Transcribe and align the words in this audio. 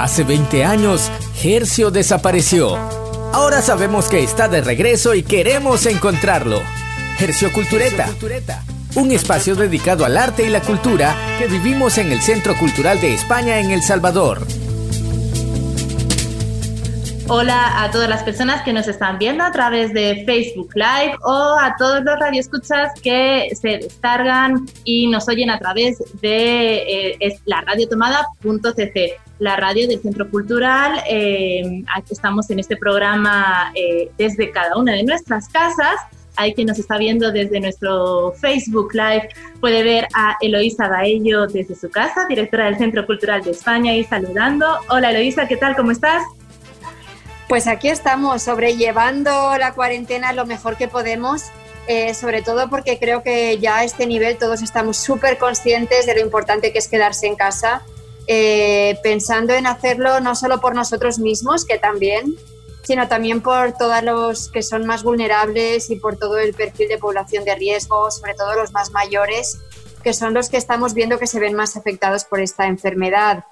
Hace 0.00 0.24
20 0.24 0.64
años, 0.64 1.12
Hercio 1.44 1.90
desapareció. 1.90 2.74
Ahora 3.34 3.60
sabemos 3.60 4.08
que 4.08 4.22
está 4.22 4.48
de 4.48 4.62
regreso 4.62 5.14
y 5.14 5.22
queremos 5.22 5.84
encontrarlo. 5.84 6.62
Hercio 7.18 7.52
Cultureta. 7.52 8.08
Un 8.94 9.10
espacio 9.10 9.56
dedicado 9.56 10.06
al 10.06 10.16
arte 10.16 10.44
y 10.44 10.48
la 10.48 10.62
cultura 10.62 11.14
que 11.38 11.48
vivimos 11.48 11.98
en 11.98 12.12
el 12.12 12.22
Centro 12.22 12.56
Cultural 12.56 12.98
de 12.98 13.12
España 13.12 13.58
en 13.58 13.72
El 13.72 13.82
Salvador. 13.82 14.46
Hola 17.28 17.82
a 17.82 17.90
todas 17.90 18.08
las 18.08 18.22
personas 18.22 18.62
que 18.62 18.72
nos 18.72 18.88
están 18.88 19.18
viendo 19.18 19.44
a 19.44 19.52
través 19.52 19.92
de 19.92 20.24
Facebook 20.24 20.70
Live 20.76 21.14
o 21.22 21.56
a 21.60 21.76
todos 21.78 22.02
los 22.02 22.18
radioescuchas 22.18 22.90
que 23.02 23.50
se 23.54 23.76
descargan 23.76 24.66
y 24.84 25.08
nos 25.08 25.28
oyen 25.28 25.50
a 25.50 25.58
través 25.58 25.98
de 26.22 27.16
eh, 27.20 27.38
la 27.44 27.60
radiotomada.cc, 27.60 29.20
la 29.40 29.56
radio 29.56 29.88
del 29.88 30.00
Centro 30.00 30.30
Cultural. 30.30 31.02
Eh, 31.08 31.82
estamos 32.08 32.48
en 32.50 32.60
este 32.60 32.76
programa 32.76 33.72
eh, 33.74 34.10
desde 34.16 34.50
cada 34.50 34.76
una 34.76 34.92
de 34.92 35.02
nuestras 35.02 35.48
casas. 35.48 35.96
Hay 36.36 36.54
quien 36.54 36.68
nos 36.68 36.78
está 36.78 36.96
viendo 36.96 37.32
desde 37.32 37.58
nuestro 37.58 38.32
Facebook 38.32 38.94
Live. 38.94 39.30
Puede 39.60 39.82
ver 39.82 40.06
a 40.14 40.36
Eloísa 40.40 40.88
Baello 40.88 41.46
desde 41.46 41.74
su 41.74 41.90
casa, 41.90 42.26
directora 42.28 42.66
del 42.66 42.78
Centro 42.78 43.04
Cultural 43.06 43.42
de 43.42 43.50
España, 43.50 43.94
y 43.94 44.04
saludando. 44.04 44.66
Hola 44.88 45.10
Eloísa, 45.10 45.48
¿qué 45.48 45.56
tal? 45.56 45.74
¿Cómo 45.74 45.90
estás? 45.90 46.22
Pues 47.48 47.66
aquí 47.66 47.88
estamos, 47.88 48.42
sobrellevando 48.42 49.56
la 49.58 49.72
cuarentena 49.72 50.32
lo 50.32 50.46
mejor 50.46 50.76
que 50.76 50.86
podemos, 50.86 51.46
eh, 51.88 52.14
sobre 52.14 52.42
todo 52.42 52.70
porque 52.70 52.98
creo 52.98 53.24
que 53.24 53.58
ya 53.58 53.78
a 53.78 53.84
este 53.84 54.06
nivel 54.06 54.36
todos 54.36 54.62
estamos 54.62 54.98
súper 54.98 55.36
conscientes 55.36 56.06
de 56.06 56.14
lo 56.14 56.20
importante 56.20 56.72
que 56.72 56.78
es 56.78 56.86
quedarse 56.86 57.26
en 57.26 57.34
casa, 57.34 57.82
eh, 58.32 58.96
pensando 59.02 59.54
en 59.54 59.66
hacerlo 59.66 60.20
no 60.20 60.36
solo 60.36 60.60
por 60.60 60.72
nosotros 60.72 61.18
mismos, 61.18 61.64
que 61.64 61.78
también, 61.78 62.36
sino 62.84 63.08
también 63.08 63.40
por 63.42 63.72
todos 63.72 64.04
los 64.04 64.48
que 64.52 64.62
son 64.62 64.86
más 64.86 65.02
vulnerables 65.02 65.90
y 65.90 65.96
por 65.96 66.16
todo 66.16 66.38
el 66.38 66.54
perfil 66.54 66.86
de 66.86 66.98
población 66.98 67.44
de 67.44 67.56
riesgo, 67.56 68.08
sobre 68.12 68.34
todo 68.34 68.54
los 68.54 68.70
más 68.70 68.92
mayores, 68.92 69.58
que 70.04 70.12
son 70.12 70.32
los 70.32 70.48
que 70.48 70.58
estamos 70.58 70.94
viendo 70.94 71.18
que 71.18 71.26
se 71.26 71.40
ven 71.40 71.54
más 71.54 71.76
afectados 71.76 72.24
por 72.24 72.40
esta 72.40 72.68
enfermedad. 72.68 73.46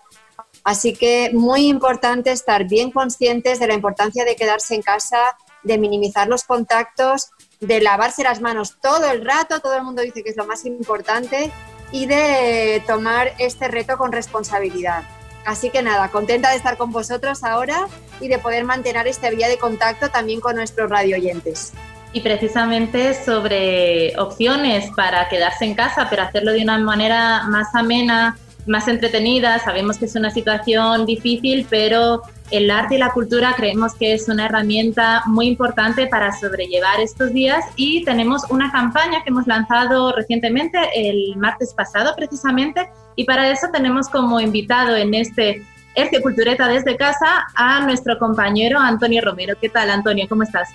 Así 0.62 0.94
que 0.94 1.32
muy 1.34 1.66
importante 1.66 2.30
estar 2.30 2.68
bien 2.68 2.92
conscientes 2.92 3.58
de 3.58 3.66
la 3.66 3.74
importancia 3.74 4.24
de 4.24 4.36
quedarse 4.36 4.76
en 4.76 4.82
casa, 4.82 5.36
de 5.64 5.76
minimizar 5.76 6.28
los 6.28 6.44
contactos, 6.44 7.30
de 7.58 7.80
lavarse 7.80 8.22
las 8.22 8.40
manos 8.40 8.78
todo 8.80 9.10
el 9.10 9.24
rato, 9.24 9.58
todo 9.58 9.74
el 9.74 9.82
mundo 9.82 10.02
dice 10.02 10.22
que 10.22 10.30
es 10.30 10.36
lo 10.36 10.46
más 10.46 10.64
importante, 10.66 11.50
y 11.92 12.06
de 12.06 12.82
tomar 12.86 13.32
este 13.38 13.68
reto 13.68 13.96
con 13.96 14.12
responsabilidad. 14.12 15.02
Así 15.44 15.70
que 15.70 15.82
nada, 15.82 16.10
contenta 16.10 16.50
de 16.50 16.56
estar 16.56 16.76
con 16.76 16.90
vosotros 16.92 17.42
ahora 17.42 17.88
y 18.20 18.28
de 18.28 18.38
poder 18.38 18.64
mantener 18.64 19.06
esta 19.06 19.30
vía 19.30 19.48
de 19.48 19.58
contacto 19.58 20.10
también 20.10 20.40
con 20.40 20.56
nuestros 20.56 20.90
radio 20.90 21.16
oyentes. 21.16 21.72
Y 22.12 22.20
precisamente 22.20 23.14
sobre 23.14 24.18
opciones 24.18 24.90
para 24.96 25.28
quedarse 25.28 25.64
en 25.64 25.74
casa, 25.74 26.08
pero 26.10 26.22
hacerlo 26.22 26.52
de 26.52 26.62
una 26.62 26.78
manera 26.78 27.44
más 27.48 27.74
amena, 27.74 28.36
más 28.66 28.88
entretenida. 28.88 29.58
Sabemos 29.58 29.98
que 29.98 30.04
es 30.06 30.14
una 30.14 30.30
situación 30.30 31.06
difícil, 31.06 31.66
pero 31.68 32.22
el 32.50 32.70
arte 32.70 32.94
y 32.94 32.98
la 32.98 33.10
cultura 33.10 33.54
creemos 33.56 33.94
que 33.94 34.14
es 34.14 34.28
una 34.28 34.46
herramienta 34.46 35.22
muy 35.26 35.46
importante 35.46 36.06
para 36.06 36.32
sobrellevar 36.32 37.00
estos 37.00 37.32
días 37.32 37.64
y 37.76 38.04
tenemos 38.04 38.42
una 38.50 38.70
campaña 38.72 39.22
que 39.22 39.30
hemos 39.30 39.46
lanzado 39.46 40.12
recientemente, 40.12 40.78
el 40.94 41.36
martes 41.36 41.74
pasado 41.74 42.14
precisamente, 42.16 42.88
y 43.16 43.24
para 43.24 43.50
eso 43.50 43.68
tenemos 43.72 44.08
como 44.08 44.40
invitado 44.40 44.96
en 44.96 45.14
este 45.14 45.62
Erce 45.94 46.22
Cultureta 46.22 46.68
desde 46.68 46.96
casa 46.96 47.46
a 47.54 47.84
nuestro 47.84 48.18
compañero 48.18 48.78
Antonio 48.78 49.20
Romero. 49.22 49.56
¿Qué 49.60 49.68
tal, 49.68 49.90
Antonio? 49.90 50.26
¿Cómo 50.28 50.44
estás? 50.44 50.68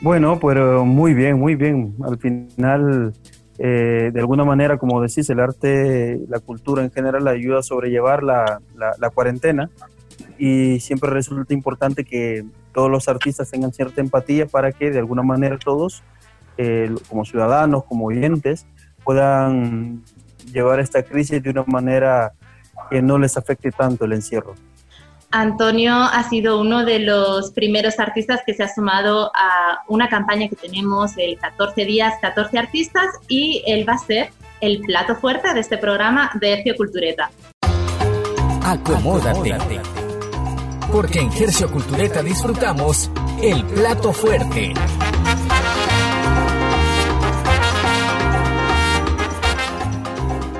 Bueno, 0.00 0.38
pues 0.38 0.58
muy 0.84 1.14
bien, 1.14 1.38
muy 1.38 1.54
bien. 1.54 1.94
Al 2.04 2.18
final 2.18 3.12
eh, 3.58 4.10
de 4.12 4.20
alguna 4.20 4.44
manera, 4.44 4.78
como 4.78 5.00
decís, 5.00 5.28
el 5.30 5.40
arte, 5.40 6.20
la 6.28 6.40
cultura 6.40 6.82
en 6.82 6.90
general 6.90 7.26
ayuda 7.26 7.60
a 7.60 7.62
sobrellevar 7.62 8.22
la, 8.22 8.60
la, 8.76 9.10
cuarentena 9.10 9.70
y 10.38 10.78
siempre 10.80 11.10
resulta 11.10 11.54
importante 11.54 12.04
que 12.04 12.44
todos 12.72 12.90
los 12.90 13.08
artistas 13.08 13.50
tengan 13.50 13.72
cierta 13.72 14.02
empatía 14.02 14.46
para 14.46 14.72
que 14.72 14.90
de 14.90 14.98
alguna 14.98 15.22
manera 15.22 15.58
todos, 15.58 16.02
eh, 16.58 16.94
como 17.08 17.24
ciudadanos, 17.24 17.84
como 17.84 18.06
oyentes, 18.06 18.66
puedan 19.04 20.02
llevar 20.52 20.80
esta 20.80 21.02
crisis 21.02 21.42
de 21.42 21.50
una 21.50 21.64
manera 21.66 22.32
que 22.90 23.00
no 23.00 23.18
les 23.18 23.38
afecte 23.38 23.70
tanto 23.70 24.04
el 24.04 24.12
encierro. 24.12 24.54
Antonio 25.30 25.94
ha 25.94 26.28
sido 26.28 26.60
uno 26.60 26.84
de 26.84 27.00
los 27.00 27.50
primeros 27.50 27.98
artistas 27.98 28.40
que 28.46 28.54
se 28.54 28.62
ha 28.62 28.72
sumado 28.72 29.30
a 29.34 29.82
una 29.88 30.08
campaña 30.08 30.48
que 30.48 30.56
tenemos 30.56 31.16
el 31.18 31.38
14 31.38 31.84
días, 31.84 32.14
14 32.20 32.58
artistas 32.58 33.06
y 33.28 33.62
él 33.66 33.88
va 33.88 33.94
a 33.94 33.98
ser 33.98 34.30
el 34.60 34.80
plato 34.80 35.16
fuerte 35.16 35.52
de 35.52 35.60
este 35.60 35.78
programa 35.78 36.30
de 36.40 36.52
Hercio 36.52 36.76
Cultureta. 36.76 37.30
Acomódate. 38.62 39.56
Porque 40.90 41.20
en 41.20 41.30
Hercio 41.32 41.70
Cultureta 41.70 42.22
disfrutamos 42.22 43.10
el 43.42 43.64
plato 43.64 44.12
fuerte. 44.12 44.72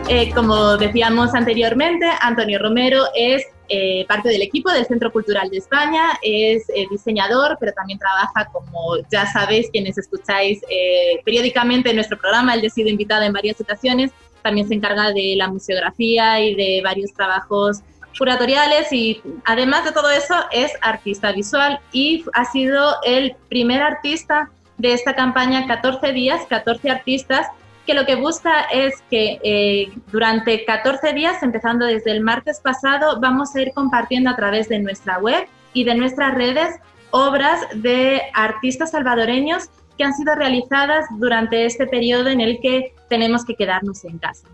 Eh, 0.08 0.30
como 0.32 0.76
decíamos 0.76 1.34
anteriormente, 1.34 2.06
Antonio 2.20 2.60
Romero 2.60 3.04
es 3.14 3.44
eh, 3.68 4.04
parte 4.06 4.28
del 4.28 4.42
equipo 4.42 4.70
del 4.70 4.86
Centro 4.86 5.10
Cultural 5.10 5.50
de 5.50 5.56
España, 5.56 6.10
es 6.22 6.68
eh, 6.68 6.86
diseñador, 6.88 7.56
pero 7.58 7.72
también 7.72 7.98
trabaja, 7.98 8.44
como 8.52 8.98
ya 9.10 9.26
sabéis, 9.26 9.68
quienes 9.72 9.98
escucháis 9.98 10.62
eh, 10.70 11.20
periódicamente 11.24 11.90
en 11.90 11.96
nuestro 11.96 12.16
programa, 12.16 12.54
él 12.54 12.64
ha 12.64 12.70
sido 12.70 12.88
invitado 12.88 13.24
en 13.24 13.32
varias 13.32 13.60
ocasiones, 13.60 14.12
también 14.42 14.68
se 14.68 14.74
encarga 14.74 15.12
de 15.12 15.34
la 15.36 15.48
museografía 15.48 16.40
y 16.40 16.54
de 16.54 16.80
varios 16.84 17.12
trabajos 17.12 17.80
curatoriales 18.16 18.92
y 18.92 19.20
además 19.44 19.84
de 19.84 19.90
todo 19.90 20.10
eso 20.10 20.36
es 20.52 20.70
artista 20.80 21.32
visual 21.32 21.80
y 21.90 22.24
ha 22.32 22.44
sido 22.44 22.94
el 23.04 23.34
primer 23.48 23.82
artista 23.82 24.50
de 24.78 24.92
esta 24.92 25.16
campaña 25.16 25.66
14 25.66 26.12
días, 26.12 26.42
14 26.48 26.90
artistas 26.90 27.48
que 27.86 27.94
lo 27.94 28.04
que 28.04 28.16
busca 28.16 28.62
es 28.72 28.94
que 29.10 29.38
eh, 29.42 29.92
durante 30.10 30.64
14 30.64 31.12
días, 31.12 31.42
empezando 31.42 31.86
desde 31.86 32.10
el 32.10 32.20
martes 32.20 32.60
pasado, 32.60 33.20
vamos 33.20 33.54
a 33.54 33.62
ir 33.62 33.72
compartiendo 33.72 34.28
a 34.28 34.36
través 34.36 34.69
de 34.69 34.80
nuestra 34.80 35.19
web 35.19 35.47
y 35.72 35.84
de 35.84 35.94
nuestras 35.94 36.34
redes 36.34 36.74
obras 37.10 37.60
de 37.74 38.22
artistas 38.34 38.91
salvadoreños 38.91 39.70
que 39.97 40.04
han 40.04 40.12
sido 40.14 40.34
realizadas 40.34 41.06
durante 41.19 41.64
este 41.64 41.86
periodo 41.86 42.28
en 42.28 42.41
el 42.41 42.60
que 42.60 42.94
tenemos 43.08 43.44
que 43.44 43.54
quedarnos 43.54 44.04
en 44.04 44.18
casa. 44.18 44.48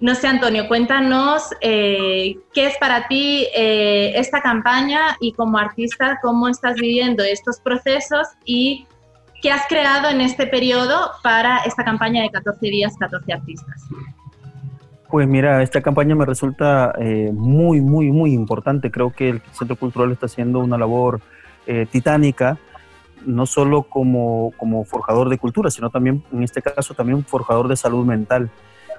No 0.00 0.16
sé, 0.16 0.26
Antonio, 0.26 0.66
cuéntanos 0.66 1.44
eh, 1.60 2.36
qué 2.52 2.66
es 2.66 2.76
para 2.78 3.06
ti 3.06 3.46
eh, 3.54 4.12
esta 4.16 4.42
campaña 4.42 5.16
y 5.20 5.32
como 5.32 5.58
artista, 5.58 6.18
cómo 6.20 6.48
estás 6.48 6.74
viviendo 6.74 7.22
estos 7.22 7.60
procesos 7.60 8.26
y 8.44 8.88
¿Qué 9.42 9.50
has 9.50 9.66
creado 9.66 10.08
en 10.08 10.20
este 10.20 10.46
periodo 10.46 11.10
para 11.20 11.58
esta 11.64 11.84
campaña 11.84 12.22
de 12.22 12.30
14 12.30 12.64
días, 12.64 12.94
14 12.96 13.32
artistas? 13.32 13.88
Pues 15.10 15.26
mira, 15.26 15.60
esta 15.64 15.82
campaña 15.82 16.14
me 16.14 16.24
resulta 16.24 16.94
eh, 17.00 17.32
muy, 17.34 17.80
muy, 17.80 18.12
muy 18.12 18.32
importante. 18.34 18.92
Creo 18.92 19.10
que 19.10 19.30
el 19.30 19.42
Centro 19.50 19.74
Cultural 19.74 20.12
está 20.12 20.26
haciendo 20.26 20.60
una 20.60 20.78
labor 20.78 21.20
eh, 21.66 21.86
titánica, 21.90 22.56
no 23.26 23.44
solo 23.44 23.82
como, 23.82 24.52
como 24.56 24.84
forjador 24.84 25.28
de 25.28 25.38
cultura, 25.38 25.70
sino 25.70 25.90
también, 25.90 26.22
en 26.32 26.44
este 26.44 26.62
caso, 26.62 26.94
también 26.94 27.24
forjador 27.24 27.66
de 27.66 27.74
salud 27.74 28.06
mental. 28.06 28.48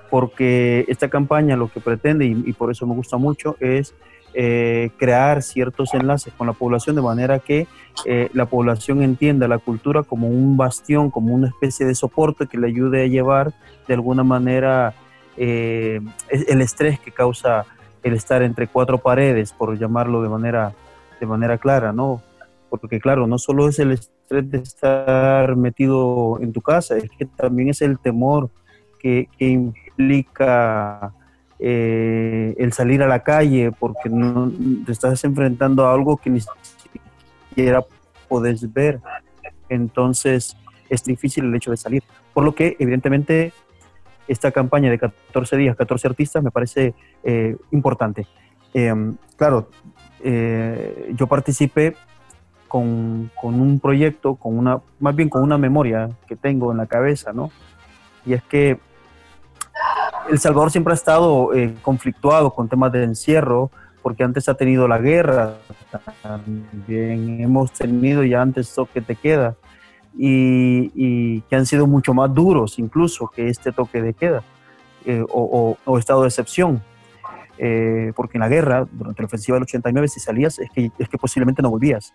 Porque 0.09 0.83
esta 0.89 1.09
campaña 1.09 1.55
lo 1.55 1.69
que 1.69 1.79
pretende, 1.79 2.25
y 2.25 2.51
por 2.51 2.69
eso 2.69 2.85
me 2.85 2.93
gusta 2.93 3.15
mucho, 3.15 3.55
es 3.61 3.95
eh, 4.33 4.89
crear 4.97 5.43
ciertos 5.43 5.93
enlaces 5.93 6.33
con 6.33 6.47
la 6.47 6.53
población 6.53 6.95
de 6.95 7.03
manera 7.03 7.39
que 7.39 7.67
eh, 8.05 8.29
la 8.33 8.47
población 8.47 9.03
entienda 9.03 9.47
la 9.47 9.59
cultura 9.59 10.01
como 10.01 10.27
un 10.27 10.57
bastión, 10.57 11.11
como 11.11 11.33
una 11.33 11.49
especie 11.49 11.85
de 11.85 11.93
soporte 11.93 12.47
que 12.47 12.57
le 12.57 12.67
ayude 12.67 13.03
a 13.03 13.07
llevar 13.07 13.53
de 13.87 13.93
alguna 13.93 14.23
manera 14.23 14.95
eh, 15.37 16.01
el 16.29 16.61
estrés 16.61 16.99
que 16.99 17.11
causa 17.11 17.65
el 18.01 18.13
estar 18.13 18.41
entre 18.41 18.67
cuatro 18.67 18.97
paredes, 18.97 19.53
por 19.53 19.77
llamarlo 19.77 20.21
de 20.23 20.29
manera, 20.29 20.73
de 21.19 21.25
manera 21.25 21.57
clara, 21.57 21.93
¿no? 21.93 22.21
Porque 22.69 22.99
claro, 22.99 23.27
no 23.27 23.37
solo 23.37 23.69
es 23.69 23.79
el 23.79 23.91
estrés 23.91 24.49
de 24.49 24.57
estar 24.57 25.55
metido 25.55 26.39
en 26.41 26.51
tu 26.51 26.61
casa, 26.61 26.97
es 26.97 27.09
que 27.17 27.25
también 27.25 27.69
es 27.69 27.81
el 27.81 27.99
temor 27.99 28.49
que, 28.99 29.29
que 29.37 29.47
implica 29.47 31.13
eh, 31.65 32.55
el 32.57 32.73
salir 32.73 33.01
a 33.03 33.07
la 33.07 33.23
calle 33.23 33.71
porque 33.71 34.09
no 34.09 34.51
te 34.85 34.91
estás 34.91 35.23
enfrentando 35.23 35.87
a 35.87 35.93
algo 35.93 36.17
que 36.17 36.29
ni 36.29 36.41
siquiera 36.41 37.85
puedes 38.27 38.73
ver. 38.73 38.99
Entonces 39.69 40.57
es 40.89 41.05
difícil 41.05 41.45
el 41.45 41.55
hecho 41.55 41.71
de 41.71 41.77
salir. 41.77 42.03
Por 42.33 42.43
lo 42.43 42.53
que 42.53 42.75
evidentemente 42.79 43.53
esta 44.27 44.51
campaña 44.51 44.91
de 44.91 44.99
14 44.99 45.55
días, 45.55 45.77
14 45.77 46.07
artistas 46.09 46.43
me 46.43 46.51
parece 46.51 46.95
eh, 47.23 47.55
importante. 47.71 48.27
Em, 48.73 49.15
claro, 49.37 49.69
eh, 50.21 51.13
yo 51.15 51.27
participé 51.27 51.95
con, 52.67 53.31
con, 53.39 53.61
un 53.61 53.79
proyecto, 53.79 54.35
con 54.35 54.57
una, 54.57 54.81
más 54.99 55.15
bien 55.15 55.29
con 55.29 55.41
una 55.41 55.57
memoria 55.57 56.09
que 56.27 56.35
tengo 56.35 56.73
en 56.73 56.77
la 56.79 56.87
cabeza, 56.87 57.31
¿no? 57.31 57.51
Y 58.25 58.33
es 58.33 58.43
que 58.43 58.79
El 60.29 60.39
Salvador 60.39 60.71
siempre 60.71 60.93
ha 60.93 60.95
estado 60.95 61.53
eh, 61.53 61.73
conflictuado 61.81 62.51
con 62.51 62.69
temas 62.69 62.91
de 62.91 63.03
encierro, 63.03 63.71
porque 64.01 64.23
antes 64.23 64.47
ha 64.49 64.55
tenido 64.55 64.87
la 64.87 64.97
guerra, 64.97 65.55
también 66.21 67.41
hemos 67.41 67.71
tenido 67.71 68.23
ya 68.23 68.41
antes 68.41 68.73
toque 68.73 69.01
de 69.01 69.15
queda, 69.15 69.55
y, 70.15 71.41
que 71.41 71.55
han 71.55 71.65
sido 71.65 71.87
mucho 71.87 72.13
más 72.13 72.31
duros 72.31 72.77
incluso 72.77 73.27
que 73.27 73.49
este 73.49 73.71
toque 73.71 73.99
de 73.99 74.13
queda 74.13 74.43
eh, 75.05 75.23
o, 75.27 75.77
estado 75.97 76.21
de 76.21 76.27
excepción. 76.27 76.81
Eh, 77.57 78.11
porque 78.15 78.37
en 78.37 78.41
la 78.41 78.49
guerra, 78.49 78.87
durante 78.91 79.21
la 79.21 79.27
ofensiva 79.27 79.55
del 79.55 79.63
89, 79.63 80.07
si 80.07 80.19
salías 80.19 80.57
es 80.59 80.69
que, 80.71 80.91
es 80.97 81.07
que 81.07 81.17
posiblemente 81.17 81.61
no 81.61 81.69
volvías. 81.69 82.13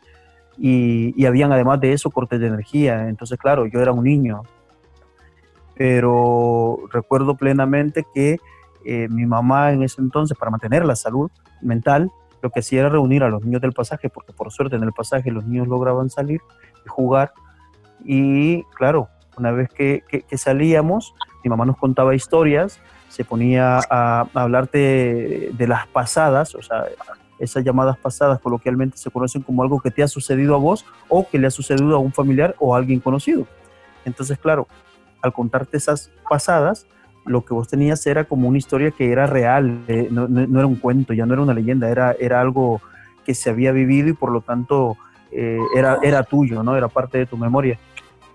Y, 0.58 1.14
y 1.16 1.26
habían 1.26 1.52
además 1.52 1.80
de 1.80 1.92
eso 1.92 2.10
cortes 2.10 2.40
de 2.40 2.48
energía. 2.48 3.08
Entonces, 3.08 3.38
claro, 3.38 3.66
yo 3.66 3.80
era 3.80 3.92
un 3.92 4.04
niño, 4.04 4.42
pero 5.78 6.80
recuerdo 6.92 7.36
plenamente 7.36 8.04
que 8.12 8.38
eh, 8.84 9.06
mi 9.08 9.26
mamá 9.26 9.72
en 9.72 9.84
ese 9.84 10.02
entonces, 10.02 10.36
para 10.36 10.50
mantener 10.50 10.84
la 10.84 10.96
salud 10.96 11.30
mental, 11.62 12.10
lo 12.42 12.50
que 12.50 12.60
hacía 12.60 12.80
era 12.80 12.88
reunir 12.88 13.22
a 13.22 13.28
los 13.28 13.44
niños 13.44 13.60
del 13.60 13.72
pasaje, 13.72 14.10
porque 14.10 14.32
por 14.32 14.50
suerte 14.50 14.74
en 14.74 14.82
el 14.82 14.92
pasaje 14.92 15.30
los 15.30 15.46
niños 15.46 15.68
lograban 15.68 16.10
salir 16.10 16.40
y 16.84 16.88
jugar. 16.88 17.32
Y 18.04 18.64
claro, 18.74 19.08
una 19.36 19.52
vez 19.52 19.68
que, 19.70 20.02
salíamos, 20.36 21.14
mi 21.44 21.50
mamá 21.50 21.64
nos 21.64 21.76
contaba 21.76 22.12
historias, 22.12 22.80
se 23.08 23.24
ponía 23.24 23.78
a, 23.78 24.26
a 24.34 24.42
hablarte 24.42 24.78
de, 24.78 25.50
de, 25.56 25.66
las 25.68 25.86
pasadas, 25.86 26.56
o 26.56 26.62
sea, 26.62 26.86
esas 27.38 27.62
llamadas 27.62 27.96
pasadas 27.98 28.40
coloquialmente 28.40 28.98
se 28.98 29.12
conocen 29.12 29.42
como 29.42 29.62
algo 29.62 29.80
que 29.80 29.92
te 29.92 30.02
ha 30.02 30.08
sucedido 30.08 30.56
a 30.56 30.58
vos 30.58 30.84
o 31.08 31.28
que 31.28 31.38
le 31.38 31.46
ha 31.46 31.50
sucedido 31.52 31.94
a 31.94 32.00
un 32.00 32.12
familiar 32.12 32.56
o 32.58 32.74
a 32.74 32.78
alguien 32.78 32.98
conocido. 32.98 33.46
Entonces, 34.04 34.38
claro, 34.38 34.66
al 35.22 35.32
contarte 35.32 35.76
esas 35.76 36.10
pasadas, 36.28 36.86
lo 37.28 37.44
que 37.44 37.54
vos 37.54 37.68
tenías 37.68 38.04
era 38.06 38.24
como 38.24 38.48
una 38.48 38.58
historia 38.58 38.90
que 38.90 39.12
era 39.12 39.26
real, 39.26 39.84
eh, 39.86 40.08
no, 40.10 40.26
era 40.58 40.66
un 40.66 40.76
cuento, 40.76 41.12
ya 41.12 41.26
no 41.26 41.34
era 41.34 41.42
una 41.42 41.54
leyenda, 41.54 41.88
era, 41.90 42.40
algo 42.40 42.80
que 43.24 43.34
se 43.34 43.50
había 43.50 43.72
vivido 43.72 44.08
y 44.08 44.14
por 44.14 44.30
lo 44.30 44.40
tanto 44.40 44.96
eh, 45.30 45.58
era, 45.74 46.22
tuyo, 46.22 46.62
¿no? 46.62 46.76
Era 46.76 46.88
parte 46.88 47.18
de 47.18 47.26
tu 47.26 47.36
memoria. 47.36 47.78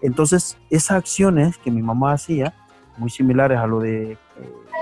Entonces, 0.02 0.58
esas 0.70 0.98
acciones 0.98 1.58
que 1.58 1.72
mi 1.72 1.82
mamá 1.82 2.14
hacía, 2.14 2.54
muy 2.98 3.10
similares 3.10 3.58
a 3.58 3.66
lo 3.66 3.80
de 3.80 4.12
eh, 4.12 4.18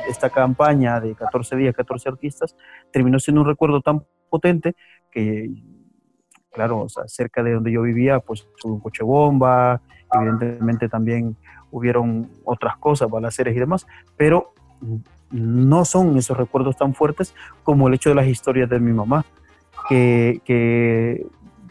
esta 0.09 0.29
campaña 0.29 0.99
de 0.99 1.15
14 1.15 1.55
días, 1.55 1.73
14 1.73 2.09
artistas, 2.09 2.55
terminó 2.91 3.19
siendo 3.19 3.41
un 3.41 3.47
recuerdo 3.47 3.81
tan 3.81 4.03
potente 4.29 4.75
que, 5.09 5.49
claro, 6.51 6.87
cerca 7.07 7.43
de 7.43 7.53
donde 7.53 7.71
yo 7.71 7.81
vivía, 7.83 8.19
pues 8.19 8.45
tuve 8.59 8.73
un 8.73 8.79
coche 8.81 9.03
bomba, 9.03 9.81
evidentemente 10.13 10.89
también 10.89 11.37
hubieron 11.71 12.29
otras 12.43 12.77
cosas, 12.77 13.09
balaceres 13.09 13.55
y 13.55 13.59
demás, 13.59 13.87
pero 14.17 14.53
no 15.31 15.85
son 15.85 16.17
esos 16.17 16.37
recuerdos 16.37 16.77
tan 16.77 16.93
fuertes 16.93 17.33
como 17.63 17.87
el 17.87 17.93
hecho 17.93 18.09
de 18.09 18.15
las 18.15 18.27
historias 18.27 18.69
de 18.69 18.79
mi 18.79 18.91
mamá, 18.91 19.25
que, 19.87 20.41
que 20.45 21.25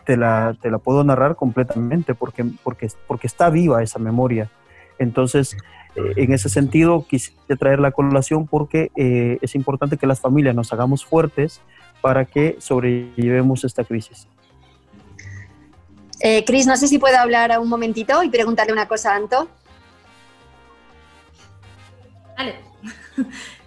te, 0.05 0.17
la, 0.17 0.57
te, 0.61 0.71
la, 0.71 0.79
puedo 0.79 1.05
narrar 1.05 1.37
completamente 1.37 2.15
porque, 2.15 2.45
porque, 2.63 2.89
porque 3.07 3.27
está 3.27 3.51
viva 3.51 3.83
esa 3.83 3.99
memoria. 3.99 4.51
Entonces, 4.99 5.57
eh, 5.97 6.13
en 6.17 6.33
ese 6.33 6.49
sentido, 6.49 7.07
quise 7.09 7.33
traer 7.59 7.81
la 7.81 7.93
colación 7.93 8.47
porque 8.47 8.91
eh, 8.97 9.39
es 9.43 9.55
importante 9.55 9.97
que 9.97 10.07
las 10.07 10.21
familias 10.21 10.55
nos 10.55 10.73
hagamos 10.73 11.05
fuertes 11.05 11.61
para 12.01 12.25
que 12.25 12.57
sobrellevemos 12.59 13.65
esta 13.65 13.85
crisis. 13.85 14.27
Eh, 16.21 16.45
Cris, 16.45 16.67
no 16.67 16.77
sé 16.77 16.87
si 16.87 16.99
puedo 16.99 17.17
hablar 17.17 17.59
un 17.59 17.69
momentito 17.69 18.23
y 18.23 18.29
preguntarle 18.29 18.73
una 18.73 18.89
cosa 18.89 19.13
a 19.13 19.17
Anto. 19.17 19.49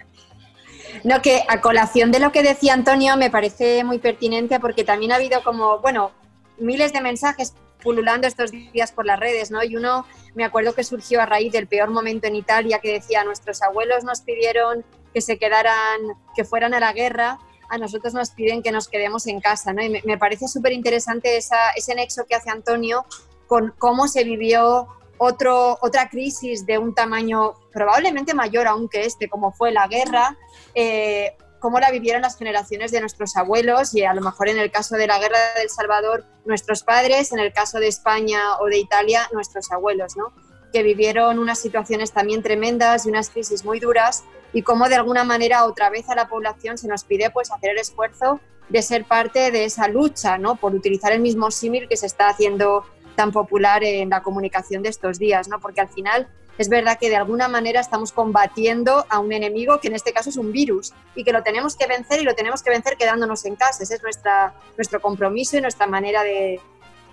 No, 1.04 1.22
que 1.22 1.44
a 1.50 1.60
colación 1.60 2.12
de 2.12 2.20
lo 2.20 2.32
que 2.32 2.44
decía 2.44 2.74
Antonio 2.74 3.18
me 3.18 3.30
parece 3.30 3.84
muy 3.84 3.98
pertinente 3.98 4.60
porque 4.60 4.84
también 4.84 5.12
ha 5.12 5.16
habido 5.16 5.44
como, 5.44 5.80
bueno, 5.80 6.12
miles 6.58 6.94
de 6.94 7.02
mensajes 7.02 7.56
pululando 7.82 8.28
estos 8.28 8.52
días 8.52 8.94
por 8.94 9.06
las 9.06 9.20
redes, 9.20 9.52
¿no? 9.52 9.64
Y 9.64 9.76
uno 9.76 10.06
me 10.36 10.46
acuerdo 10.46 10.74
que 10.74 10.84
surgió 10.84 11.22
a 11.22 11.26
raíz 11.26 11.52
del 11.52 11.68
peor 11.68 11.90
momento 11.90 12.28
en 12.28 12.36
Italia 12.36 12.80
que 12.80 12.94
decía, 12.94 13.24
nuestros 13.26 13.62
abuelos 13.62 14.06
nos 14.06 14.22
pidieron 14.22 14.86
que 15.14 15.20
se 15.20 15.38
quedaran, 15.38 16.00
que 16.36 16.46
fueran 16.46 16.74
a 16.74 16.80
la 16.80 16.94
guerra, 16.94 17.40
a 17.70 17.78
nosotros 17.78 18.14
nos 18.14 18.30
piden 18.30 18.64
que 18.64 18.72
nos 18.72 18.88
quedemos 18.88 19.28
en 19.28 19.42
casa, 19.42 19.74
¿no? 19.74 19.84
Y 19.84 19.90
me, 19.90 20.02
me 20.06 20.18
parece 20.18 20.48
súper 20.48 20.72
interesante 20.72 21.38
ese 21.38 21.96
nexo 21.96 22.26
que 22.26 22.36
hace 22.36 22.50
Antonio 22.50 23.06
con 23.48 23.74
cómo 23.78 24.08
se 24.08 24.24
vivió 24.24 24.88
otro, 25.18 25.78
otra 25.82 26.10
crisis 26.10 26.66
de 26.66 26.78
un 26.78 26.94
tamaño 26.94 27.54
probablemente 27.72 28.34
mayor 28.34 28.68
aún 28.68 28.90
que 28.90 29.06
este, 29.06 29.30
como 29.30 29.52
fue 29.52 29.72
la 29.72 29.88
guerra, 29.88 30.38
eh, 30.76 31.36
cómo 31.60 31.80
la 31.80 31.92
vivieron 31.92 32.22
las 32.22 32.38
generaciones 32.38 32.92
de 32.92 33.00
nuestros 33.00 33.38
abuelos 33.38 33.96
y 33.96 34.04
a 34.04 34.14
lo 34.14 34.22
mejor 34.22 34.50
en 34.50 34.58
el 34.58 34.70
caso 34.70 34.96
de 34.96 35.08
la 35.08 35.20
guerra 35.20 35.38
del 35.58 35.70
Salvador, 35.70 36.26
nuestros 36.46 36.84
padres, 36.84 37.32
en 37.32 37.40
el 37.40 37.54
caso 37.54 37.80
de 37.80 37.88
España 37.88 38.58
o 38.60 38.66
de 38.66 38.78
Italia, 38.78 39.30
nuestros 39.32 39.72
abuelos, 39.72 40.18
¿no? 40.18 40.34
que 40.74 40.84
vivieron 40.84 41.40
unas 41.40 41.60
situaciones 41.60 42.12
también 42.12 42.42
tremendas 42.42 43.06
y 43.06 43.10
unas 43.10 43.30
crisis 43.30 43.64
muy 43.64 43.80
duras 43.80 44.24
y 44.52 44.64
cómo 44.64 44.90
de 44.90 44.96
alguna 44.96 45.24
manera 45.24 45.66
otra 45.66 45.90
vez 45.90 46.10
a 46.10 46.16
la 46.16 46.28
población 46.28 46.78
se 46.78 46.88
nos 46.88 47.04
pide 47.04 47.30
pues 47.30 47.52
hacer 47.52 47.72
el 47.72 47.78
esfuerzo 47.78 48.42
de 48.70 48.82
ser 48.82 49.06
parte 49.06 49.52
de 49.52 49.66
esa 49.66 49.88
lucha, 49.88 50.38
¿no? 50.38 50.56
Por 50.56 50.74
utilizar 50.74 51.12
el 51.12 51.22
mismo 51.22 51.52
símil 51.52 51.88
que 51.88 51.96
se 51.96 52.08
está 52.08 52.30
haciendo 52.30 52.86
tan 53.16 53.32
popular 53.32 53.84
en 53.84 54.10
la 54.10 54.24
comunicación 54.24 54.84
de 54.84 54.90
estos 54.90 55.20
días, 55.20 55.48
¿no? 55.48 55.60
Porque 55.60 55.82
al 55.82 55.90
final 55.90 56.28
es 56.58 56.70
verdad 56.70 56.98
que 57.00 57.10
de 57.10 57.16
alguna 57.16 57.48
manera 57.48 57.80
estamos 57.80 58.12
combatiendo 58.12 59.06
a 59.10 59.20
un 59.20 59.32
enemigo 59.32 59.80
que 59.80 59.88
en 59.88 59.96
este 59.96 60.14
caso 60.14 60.30
es 60.30 60.38
un 60.38 60.52
virus 60.52 60.94
y 61.16 61.24
que 61.24 61.32
lo 61.32 61.42
tenemos 61.42 61.76
que 61.76 61.88
vencer 61.88 62.22
y 62.22 62.24
lo 62.24 62.36
tenemos 62.36 62.62
que 62.62 62.70
vencer 62.70 62.96
quedándonos 62.98 63.46
en 63.46 63.56
casa. 63.56 63.84
Ese 63.84 63.96
es 63.96 64.04
nuestra, 64.04 64.54
nuestro 64.78 65.02
compromiso 65.02 65.58
y 65.58 65.62
nuestra 65.62 65.88
manera 65.88 66.24
de, 66.24 66.60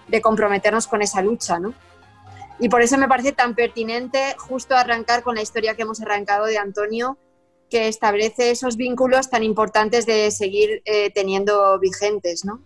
de 0.08 0.20
comprometernos 0.20 0.86
con 0.86 1.00
esa 1.00 1.22
lucha, 1.22 1.58
¿no? 1.58 1.72
Y 2.58 2.68
por 2.68 2.82
eso 2.82 2.98
me 2.98 3.08
parece 3.08 3.32
tan 3.32 3.54
pertinente 3.54 4.34
justo 4.36 4.76
arrancar 4.76 5.22
con 5.22 5.34
la 5.34 5.42
historia 5.42 5.74
que 5.74 5.82
hemos 5.82 6.02
arrancado 6.02 6.44
de 6.44 6.58
Antonio, 6.58 7.16
que 7.70 7.88
establece 7.88 8.50
esos 8.50 8.76
vínculos 8.76 9.30
tan 9.30 9.42
importantes 9.42 10.04
de 10.04 10.30
seguir 10.30 10.82
eh, 10.84 11.10
teniendo 11.10 11.78
vigentes, 11.78 12.44
¿no? 12.44 12.62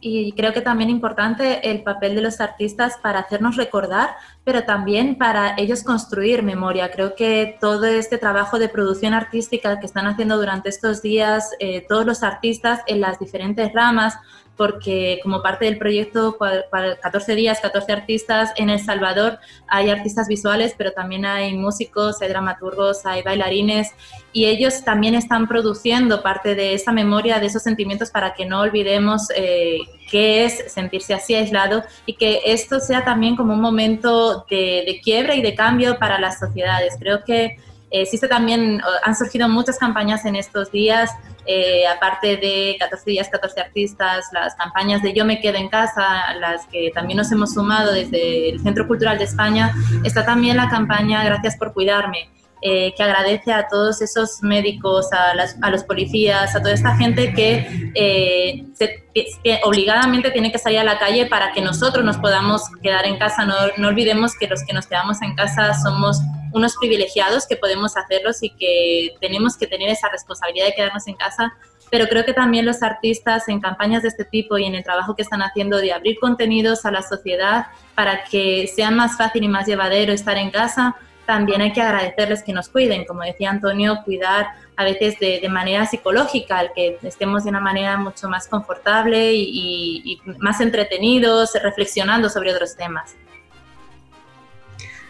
Y 0.00 0.32
creo 0.32 0.52
que 0.52 0.60
también 0.60 0.90
importante 0.90 1.70
el 1.70 1.82
papel 1.82 2.14
de 2.14 2.20
los 2.20 2.40
artistas 2.40 2.98
para 3.02 3.20
hacernos 3.20 3.56
recordar, 3.56 4.10
pero 4.44 4.64
también 4.64 5.16
para 5.16 5.54
ellos 5.56 5.82
construir 5.82 6.42
memoria. 6.42 6.90
Creo 6.90 7.14
que 7.14 7.56
todo 7.60 7.86
este 7.86 8.18
trabajo 8.18 8.58
de 8.58 8.68
producción 8.68 9.14
artística 9.14 9.80
que 9.80 9.86
están 9.86 10.06
haciendo 10.06 10.36
durante 10.36 10.68
estos 10.68 11.02
días 11.02 11.50
eh, 11.60 11.84
todos 11.88 12.04
los 12.04 12.22
artistas 12.22 12.80
en 12.86 13.00
las 13.00 13.18
diferentes 13.18 13.72
ramas, 13.72 14.18
porque 14.56 15.20
como 15.22 15.42
parte 15.42 15.66
del 15.66 15.78
proyecto 15.78 16.38
14 16.38 17.34
días, 17.34 17.60
14 17.60 17.92
artistas 17.92 18.52
en 18.56 18.70
El 18.70 18.80
Salvador, 18.80 19.38
hay 19.68 19.90
artistas 19.90 20.28
visuales, 20.28 20.74
pero 20.76 20.92
también 20.92 21.26
hay 21.26 21.54
músicos, 21.54 22.22
hay 22.22 22.28
dramaturgos, 22.28 23.04
hay 23.04 23.22
bailarines, 23.22 23.92
y 24.32 24.46
ellos 24.46 24.84
también 24.84 25.14
están 25.14 25.46
produciendo 25.46 26.22
parte 26.22 26.54
de 26.54 26.74
esa 26.74 26.92
memoria, 26.92 27.38
de 27.38 27.46
esos 27.46 27.62
sentimientos 27.62 28.10
para 28.10 28.34
que 28.34 28.46
no 28.46 28.60
olvidemos 28.60 29.28
eh, 29.34 29.78
qué 30.10 30.44
es 30.44 30.72
sentirse 30.72 31.14
así 31.14 31.34
aislado 31.34 31.82
y 32.06 32.14
que 32.14 32.40
esto 32.46 32.80
sea 32.80 33.04
también 33.04 33.36
como 33.36 33.54
un 33.54 33.60
momento 33.60 34.46
de, 34.50 34.84
de 34.86 35.00
quiebra 35.02 35.34
y 35.34 35.42
de 35.42 35.54
cambio 35.54 35.98
para 35.98 36.18
las 36.18 36.38
sociedades. 36.38 36.96
Creo 36.98 37.24
que 37.24 37.56
existe 38.02 38.28
también, 38.28 38.80
han 39.04 39.14
surgido 39.14 39.48
muchas 39.48 39.78
campañas 39.78 40.24
en 40.24 40.36
estos 40.36 40.70
días, 40.72 41.10
eh, 41.46 41.86
aparte 41.86 42.36
de 42.36 42.76
14 42.78 43.10
días, 43.10 43.28
14 43.28 43.60
artistas, 43.60 44.26
las 44.32 44.54
campañas 44.56 45.02
de 45.02 45.12
Yo 45.12 45.24
me 45.24 45.40
quedo 45.40 45.56
en 45.56 45.68
casa, 45.68 46.34
las 46.40 46.66
que 46.66 46.90
también 46.94 47.18
nos 47.18 47.30
hemos 47.30 47.54
sumado 47.54 47.92
desde 47.92 48.50
el 48.50 48.60
Centro 48.60 48.86
Cultural 48.88 49.18
de 49.18 49.24
España, 49.24 49.72
está 50.04 50.24
también 50.24 50.56
la 50.56 50.68
campaña 50.68 51.24
Gracias 51.24 51.56
por 51.56 51.72
cuidarme, 51.72 52.28
eh, 52.62 52.94
que 52.96 53.02
agradece 53.02 53.52
a 53.52 53.68
todos 53.68 54.00
esos 54.00 54.42
médicos, 54.42 55.12
a, 55.12 55.34
las, 55.34 55.56
a, 55.62 55.70
los 55.70 55.84
policías, 55.84 56.56
a 56.56 56.60
toda 56.60 56.72
esta 56.72 56.96
gente 56.96 57.34
que, 57.34 57.92
eh, 57.94 58.64
se, 58.74 59.04
que, 59.14 59.60
obligadamente 59.64 60.30
tiene 60.30 60.50
que 60.50 60.58
salir 60.58 60.78
a 60.78 60.84
la 60.84 60.98
calle 60.98 61.26
para 61.26 61.52
que 61.52 61.60
nosotros 61.60 62.04
nos 62.04 62.16
podamos 62.16 62.62
quedar 62.82 63.06
en 63.06 63.18
casa. 63.18 63.44
No, 63.44 63.54
no 63.76 63.88
olvidemos 63.88 64.34
que 64.36 64.46
los 64.46 64.64
que 64.64 64.72
nos 64.72 64.86
quedamos 64.86 65.20
en 65.22 65.34
casa 65.34 65.74
somos 65.74 66.18
unos 66.52 66.76
privilegiados 66.76 67.46
que 67.46 67.56
podemos 67.56 67.96
hacerlos 67.96 68.42
y 68.42 68.50
que 68.50 69.14
tenemos 69.20 69.56
que 69.56 69.66
tener 69.66 69.90
esa 69.90 70.08
responsabilidad 70.08 70.66
de 70.66 70.74
quedarnos 70.74 71.06
en 71.06 71.14
casa, 71.14 71.52
pero 71.90 72.08
creo 72.08 72.24
que 72.24 72.32
también 72.32 72.64
los 72.64 72.82
artistas 72.82 73.48
en 73.48 73.60
campañas 73.60 74.02
de 74.02 74.08
este 74.08 74.24
tipo 74.24 74.56
y 74.58 74.64
en 74.64 74.74
el 74.74 74.82
trabajo 74.82 75.14
que 75.14 75.22
están 75.22 75.42
haciendo 75.42 75.78
de 75.78 75.92
abrir 75.92 76.18
contenidos 76.18 76.84
a 76.84 76.90
la 76.90 77.02
sociedad 77.02 77.66
para 77.94 78.24
que 78.24 78.66
sea 78.74 78.90
más 78.90 79.16
fácil 79.16 79.44
y 79.44 79.48
más 79.48 79.66
llevadero 79.66 80.12
estar 80.12 80.36
en 80.36 80.50
casa, 80.50 80.96
también 81.26 81.60
hay 81.60 81.72
que 81.72 81.82
agradecerles 81.82 82.42
que 82.42 82.52
nos 82.52 82.68
cuiden, 82.68 83.04
como 83.04 83.22
decía 83.22 83.50
Antonio, 83.50 84.00
cuidar 84.04 84.46
a 84.76 84.84
veces 84.84 85.18
de, 85.18 85.46
manera 85.48 85.86
psicológica, 85.86 86.58
al 86.58 86.72
que 86.74 86.98
estemos 87.02 87.44
de 87.44 87.50
una 87.50 87.60
manera 87.60 87.96
mucho 87.96 88.28
más 88.28 88.46
confortable 88.46 89.32
y, 89.34 90.20
más 90.38 90.60
entretenidos, 90.60 91.52
reflexionando 91.62 92.28
sobre 92.28 92.52
otros 92.54 92.76
temas. 92.76 93.14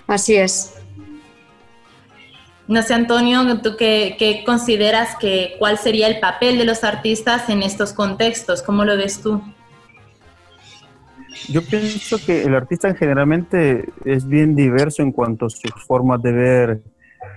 Así 0.06 0.36
es. 0.36 0.74
No 2.68 2.82
sé, 2.82 2.94
Antonio, 2.94 3.60
¿tú 3.60 3.76
qué, 3.76 4.16
qué, 4.18 4.42
consideras 4.44 5.16
que 5.16 5.56
cuál 5.58 5.78
sería 5.78 6.08
el 6.08 6.18
papel 6.18 6.58
de 6.58 6.64
los 6.64 6.82
artistas 6.82 7.48
en 7.48 7.62
estos 7.62 7.92
contextos? 7.92 8.62
¿Cómo 8.62 8.84
lo 8.84 8.96
ves 8.96 9.20
tú? 9.22 9.42
Yo 11.48 11.62
pienso 11.62 12.18
que 12.24 12.42
el 12.42 12.54
artista 12.54 12.94
generalmente 12.94 13.84
es 14.04 14.26
bien 14.26 14.54
diverso 14.54 15.02
en 15.02 15.12
cuanto 15.12 15.46
a 15.46 15.50
sus 15.50 15.72
formas 15.86 16.20
de 16.22 16.32
ver 16.32 16.82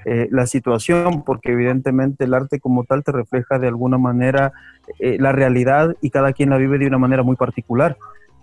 eh, 0.06 0.28
la 0.32 0.48
situación, 0.48 1.24
porque 1.24 1.52
evidentemente 1.52 2.24
el 2.24 2.34
arte 2.34 2.60
como 2.60 2.84
tal 2.84 3.04
te 3.04 3.12
refleja 3.12 3.60
de 3.60 3.68
alguna 3.68 3.98
manera 3.98 4.54
eh, 4.98 5.18
la 5.20 5.32
realidad 5.32 5.96
y 6.02 6.10
cada 6.10 6.34
quien 6.34 6.50
la 6.50 6.58
vive 6.58 6.78
de 6.78 6.88
una 6.88 6.98
manera 6.98 7.22
muy 7.24 7.36
particular. 7.36 7.98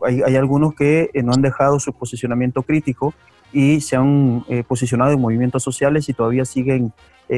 Hay, 0.04 0.22
hay 0.22 0.36
algunos 0.36 0.74
que 0.74 1.10
eh, 1.12 1.22
no 1.22 1.32
han 1.32 1.42
dejado 1.42 1.80
su 1.80 1.92
posicionamiento 1.92 2.62
crítico 2.62 3.14
y 3.52 3.80
se 3.80 3.96
han 3.96 4.44
posicionado 4.68 5.12
en 5.12 5.20
movimientos 5.20 5.62
sociales 5.62 6.08
y 6.08 6.12
todavía 6.12 6.44
siguen 6.44 6.92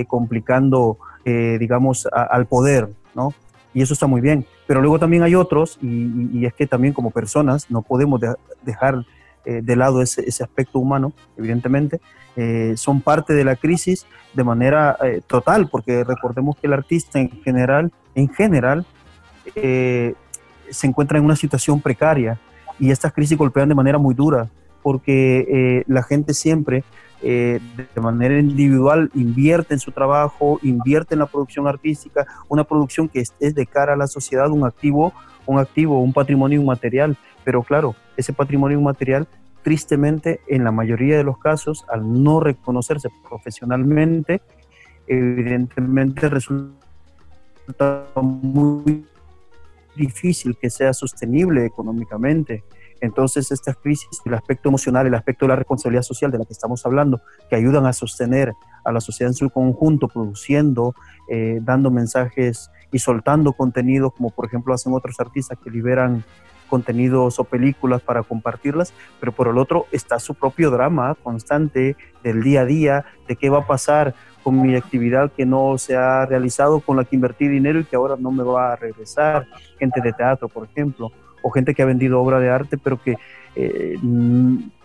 complicando, 0.09 0.99
digamos, 1.25 2.09
al 2.11 2.47
poder, 2.47 2.89
¿no? 3.15 3.35
Y 3.75 3.83
eso 3.83 3.93
está 3.95 4.07
muy 4.07 4.21
bien. 4.21 4.47
Pero 4.67 4.81
luego 4.81 4.99
también 4.99 5.23
hay 5.23 5.35
otros, 5.35 5.79
y, 5.83 6.45
es 6.45 6.55
que 6.55 6.67
también 6.67 6.93
como 6.93 7.11
personas 7.11 7.71
no 7.71 7.83
podemos 7.83 8.21
dejar 8.63 9.05
de 9.45 9.77
lado 9.77 10.03
ese, 10.03 10.29
ese 10.29 10.45
aspecto 10.45 10.79
humano, 10.79 11.15
evidentemente, 11.39 12.01
eh, 12.41 12.75
son 12.77 13.01
parte 13.01 13.35
de 13.35 13.43
la 13.43 13.57
crisis 13.57 14.07
de 14.33 14.45
manera 14.45 14.97
eh, 15.03 15.21
total, 15.27 15.69
porque 15.69 16.05
recordemos 16.05 16.55
que 16.55 16.69
el 16.69 16.73
artista 16.73 17.19
en 17.19 17.31
general, 17.43 17.91
en 18.15 18.29
general, 18.29 18.87
eh, 19.57 20.15
se 20.71 20.87
encuentra 20.87 21.19
en 21.19 21.25
una 21.25 21.35
situación 21.35 21.81
precaria 21.81 22.39
y 22.79 22.93
estas 22.93 23.13
crisis 23.13 23.37
golpean 23.37 23.69
de 23.69 23.75
manera 23.75 23.99
muy 23.99 24.15
dura, 24.15 24.49
porque 24.85 25.83
la 25.89 26.05
gente 26.05 26.33
siempre 26.33 26.85
de 27.23 28.01
manera 28.01 28.39
individual 28.39 29.11
invierte 29.15 29.75
en 29.75 29.81
su 29.81 29.91
trabajo, 29.91 30.59
invierte 30.63 31.15
en 31.15 31.21
la 31.21 31.27
producción 31.27 31.67
artística, 31.67 32.27
una 32.49 32.65
producción 32.65 33.09
que 33.09 33.21
es, 33.21 33.35
es 33.41 33.55
de 33.55 33.67
cara 33.67 33.95
a 33.95 33.97
la 33.97 34.07
sociedad 34.07 34.51
un 34.51 34.65
activo, 34.65 35.13
un 35.47 35.59
activo, 35.59 36.01
un 36.01 36.13
patrimonio 36.13 36.61
inmaterial, 36.61 37.17
pero 37.45 37.63
claro, 37.63 37.95
ese 38.17 38.33
patrimonio 38.33 38.79
inmaterial 38.79 39.27
tristemente, 39.63 40.41
en 40.47 40.65
la 40.65 40.73
mayoría 40.73 41.17
de 41.17 41.25
los 41.25 41.39
casos, 41.39 41.85
al 41.91 42.23
no 42.23 42.41
reconocerse 42.41 43.09
profesionalmente, 43.29 44.41
evidentemente 45.07 46.29
resulta 46.29 46.75
muy 48.15 49.05
difícil 49.97 50.57
que 50.57 50.71
sea 50.71 50.93
sostenible 50.93 51.67
económicamente. 51.67 52.65
Entonces, 53.01 53.51
estas 53.51 53.77
crisis, 53.77 54.09
el 54.25 54.35
aspecto 54.35 54.69
emocional, 54.69 55.07
el 55.07 55.15
aspecto 55.15 55.45
de 55.45 55.51
la 55.51 55.57
responsabilidad 55.57 56.03
social 56.03 56.31
de 56.31 56.39
la 56.39 56.45
que 56.45 56.53
estamos 56.53 56.85
hablando, 56.85 57.21
que 57.49 57.57
ayudan 57.57 57.87
a 57.87 57.93
sostener 57.93 58.55
a 58.85 58.93
la 58.93 59.01
sociedad 59.01 59.31
en 59.31 59.35
su 59.35 59.51
conjunto, 59.51 60.09
produciendo, 60.09 60.95
eh, 61.29 61.59
dando 61.63 61.91
mensajes 61.91 62.71
y 62.91 62.99
soltando 62.99 63.53
contenido, 63.53 64.11
como 64.11 64.31
por 64.31 64.47
ejemplo 64.47 64.75
hacen 64.75 64.93
otros 64.95 65.21
artistas 65.21 65.59
que 65.63 65.71
liberan 65.71 66.25
contenidos 66.69 67.39
o 67.39 67.45
películas 67.45 68.03
para 68.03 68.23
compartirlas, 68.23 68.93
pero 69.21 69.33
por 69.33 69.49
el 69.49 69.59
otro 69.59 69.87
está 69.91 70.19
su 70.19 70.35
propio 70.35 70.71
drama 70.71 71.17
constante 71.23 71.97
del 72.23 72.43
día 72.43 72.61
a 72.61 72.65
día, 72.67 73.05
de 73.27 73.37
qué 73.37 73.49
va 73.49 73.61
a 73.61 73.67
pasar 73.67 74.15
con 74.43 74.61
mi 74.61 74.77
actividad 74.77 75.33
que 75.33 75.45
no 75.45 75.77
se 75.79 75.97
ha 75.97 76.27
realizado, 76.27 76.81
con 76.81 76.97
la 76.97 77.05
que 77.05 77.17
invertí 77.17 77.49
dinero 77.49 77.81
y 77.81 77.85
que 77.85 77.97
ahora 77.97 78.17
no 78.19 78.31
me 78.31 78.45
va 78.45 78.73
a 78.73 78.77
regresar, 78.77 79.47
gente 79.79 80.01
de 80.01 80.13
teatro, 80.13 80.49
por 80.49 80.65
ejemplo, 80.65 81.11
o 81.43 81.51
gente 81.51 81.75
que 81.75 81.83
ha 81.83 81.87
vendido 81.87 82.21
obra 82.21 82.41
de 82.41 82.51
arte, 82.51 82.79
pero 82.79 83.01
que 83.03 83.17
eh, 83.57 83.97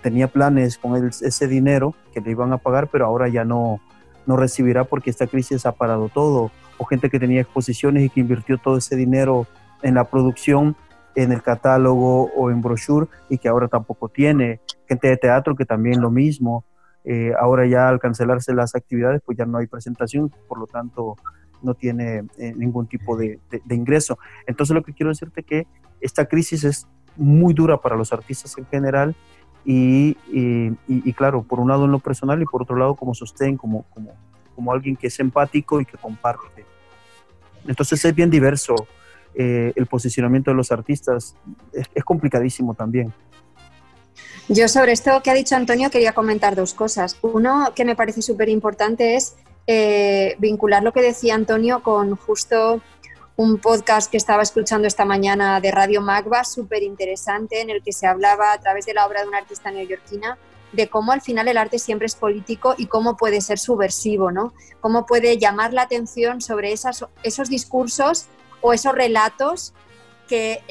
tenía 0.01 0.27
planes 0.27 0.77
con 0.77 0.95
ese 1.07 1.47
dinero 1.47 1.95
que 2.13 2.21
le 2.21 2.31
iban 2.31 2.53
a 2.53 2.57
pagar, 2.57 2.87
pero 2.87 3.05
ahora 3.05 3.27
ya 3.27 3.45
no, 3.45 3.79
no 4.25 4.37
recibirá 4.37 4.83
porque 4.83 5.09
esta 5.09 5.27
crisis 5.27 5.65
ha 5.65 5.73
parado 5.73 6.09
todo, 6.09 6.51
o 6.77 6.85
gente 6.85 7.09
que 7.09 7.19
tenía 7.19 7.41
exposiciones 7.41 8.03
y 8.03 8.09
que 8.09 8.19
invirtió 8.19 8.57
todo 8.57 8.77
ese 8.77 8.95
dinero 8.95 9.47
en 9.81 9.95
la 9.95 10.05
producción 10.05 10.75
en 11.15 11.31
el 11.31 11.41
catálogo 11.41 12.31
o 12.35 12.49
en 12.49 12.61
brochure 12.61 13.07
y 13.29 13.37
que 13.37 13.47
ahora 13.47 13.67
tampoco 13.67 14.09
tiene. 14.09 14.61
Gente 14.87 15.07
de 15.07 15.17
teatro 15.17 15.55
que 15.55 15.65
también 15.65 16.01
lo 16.01 16.09
mismo. 16.09 16.65
Eh, 17.05 17.33
ahora 17.39 17.65
ya 17.67 17.89
al 17.89 17.99
cancelarse 17.99 18.53
las 18.53 18.75
actividades, 18.75 19.21
pues 19.25 19.37
ya 19.37 19.45
no 19.45 19.57
hay 19.57 19.67
presentación, 19.67 20.31
por 20.47 20.57
lo 20.57 20.67
tanto 20.67 21.17
no 21.63 21.73
tiene 21.73 22.23
eh, 22.37 22.53
ningún 22.55 22.87
tipo 22.87 23.17
de, 23.17 23.39
ingreso. 23.69 24.17
Entonces 24.47 24.73
lo 24.73 24.83
que 24.83 24.93
quiero 24.93 25.09
decirte 25.09 25.41
es 25.41 25.45
que 25.45 25.67
esta 26.01 26.25
crisis 26.25 26.63
es 26.63 26.87
muy 27.15 27.53
dura 27.53 27.77
para 27.77 27.95
los 27.95 28.11
artistas 28.11 28.57
en 28.57 28.65
general 28.65 29.15
y, 29.65 30.17
y, 30.27 31.13
claro, 31.13 31.43
por 31.43 31.59
un 31.59 31.69
lado 31.69 31.85
en 31.85 31.91
lo 31.91 31.99
personal 31.99 32.41
y 32.41 32.45
por 32.45 32.63
otro 32.63 32.75
lado 32.75 32.95
como 32.95 33.13
sostén, 33.13 33.55
como, 33.55 33.83
como, 33.93 34.11
como 34.55 34.73
alguien 34.73 34.95
que 34.95 35.07
es 35.07 35.19
empático 35.19 35.79
y 35.79 35.85
que 35.85 35.97
comparte. 35.97 36.65
Entonces 37.65 38.03
es 38.03 38.13
bien 38.13 38.29
diverso 38.29 38.75
eh, 39.35 39.73
el 39.75 39.87
posicionamiento 39.87 40.51
de 40.51 40.57
los 40.57 40.71
artistas 40.71 41.35
es, 41.71 42.03
complicadísimo 42.03 42.73
también. 42.75 43.11
Yo 44.47 44.67
sobre 44.67 44.91
esto 44.91 45.21
que 45.23 45.31
ha 45.31 45.33
dicho 45.33 45.55
Antonio 45.55 45.89
quería 45.89 46.13
comentar 46.13 46.55
dos 46.55 46.73
cosas. 46.73 47.17
Uno 47.21 47.71
que 47.75 47.85
me 47.85 47.95
parece 47.95 48.21
súper 48.21 48.49
importante 48.49 49.15
es 49.15 49.35
eh, 49.67 50.35
vincular 50.39 50.83
lo 50.83 50.93
que 50.93 51.01
decía 51.01 51.35
Antonio 51.35 51.81
con 51.83 52.15
justo 52.15 52.81
un 53.35 53.57
podcast 53.57 54.11
que 54.11 54.17
estaba 54.17 54.43
escuchando 54.43 54.87
esta 54.87 55.05
mañana 55.05 55.59
de 55.59 55.71
Radio 55.71 56.01
Magba, 56.01 56.43
súper 56.43 56.83
interesante, 56.83 57.61
en 57.61 57.69
el 57.69 57.81
que 57.81 57.91
se 57.91 58.05
hablaba 58.05 58.53
a 58.53 58.59
través 58.59 58.85
de 58.85 58.93
la 58.93 59.07
obra 59.07 59.21
de 59.21 59.27
una 59.27 59.39
artista 59.39 59.71
neoyorquina 59.71 60.37
de 60.73 60.89
cómo 60.89 61.11
al 61.11 61.21
final 61.21 61.47
el 61.47 61.57
arte 61.57 61.79
siempre 61.79 62.07
es 62.07 62.15
político 62.15 62.75
y 62.77 62.87
cómo 62.87 63.15
puede 63.15 63.41
ser 63.41 63.59
subversivo, 63.59 64.31
¿no? 64.31 64.53
Cómo 64.81 65.05
puede 65.05 65.37
llamar 65.37 65.71
la 65.71 65.83
atención 65.83 66.41
sobre 66.41 66.73
esos 66.73 67.49
discursos 67.49 68.25
o 68.61 68.73
esos 68.73 68.93
relatos 68.93 69.73
que, 70.27 70.63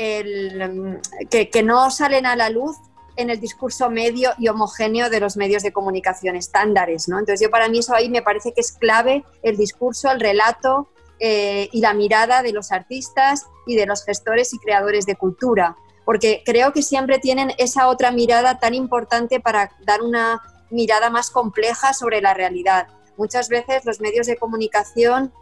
que, 1.30 1.62
no 1.62 1.90
salen 1.90 2.26
a 2.26 2.34
la 2.34 2.50
luz 2.50 2.76
en 3.16 3.30
el 3.30 3.40
discurso 3.40 3.90
medio 3.90 4.30
y 4.38 4.48
homogéneo 4.48 5.10
de 5.10 5.20
los 5.20 5.36
medios 5.36 5.62
de 5.62 5.72
comunicación 5.72 6.36
estándares. 6.36 7.08
¿no? 7.08 7.18
Entonces 7.18 7.40
yo 7.40 7.50
para 7.50 7.68
mí 7.68 7.78
eso 7.78 7.94
ahí 7.94 8.08
me 8.08 8.22
parece 8.22 8.52
que 8.52 8.60
es 8.60 8.72
clave 8.72 9.24
el 9.42 9.56
discurso, 9.56 10.10
el 10.10 10.20
relato 10.20 10.88
eh, 11.20 11.68
y 11.72 11.80
la 11.80 11.94
mirada 11.94 12.42
de 12.42 12.52
los 12.52 12.72
artistas 12.72 13.46
y 13.66 13.76
de 13.76 13.86
los 13.86 14.04
gestores 14.04 14.52
y 14.54 14.58
creadores 14.58 15.06
de 15.06 15.14
cultura, 15.16 15.76
porque 16.04 16.42
creo 16.44 16.72
que 16.72 16.82
siempre 16.82 17.18
tienen 17.18 17.52
esa 17.58 17.88
otra 17.88 18.10
mirada 18.10 18.58
tan 18.58 18.74
importante 18.74 19.38
para 19.38 19.70
dar 19.86 20.02
una 20.02 20.42
mirada 20.70 21.10
más 21.10 21.30
compleja 21.30 21.92
sobre 21.92 22.20
la 22.20 22.34
realidad. 22.34 22.88
Muchas 23.16 23.48
veces 23.48 23.84
los 23.84 24.00
medios 24.00 24.26
de 24.26 24.36
comunicación 24.36 25.32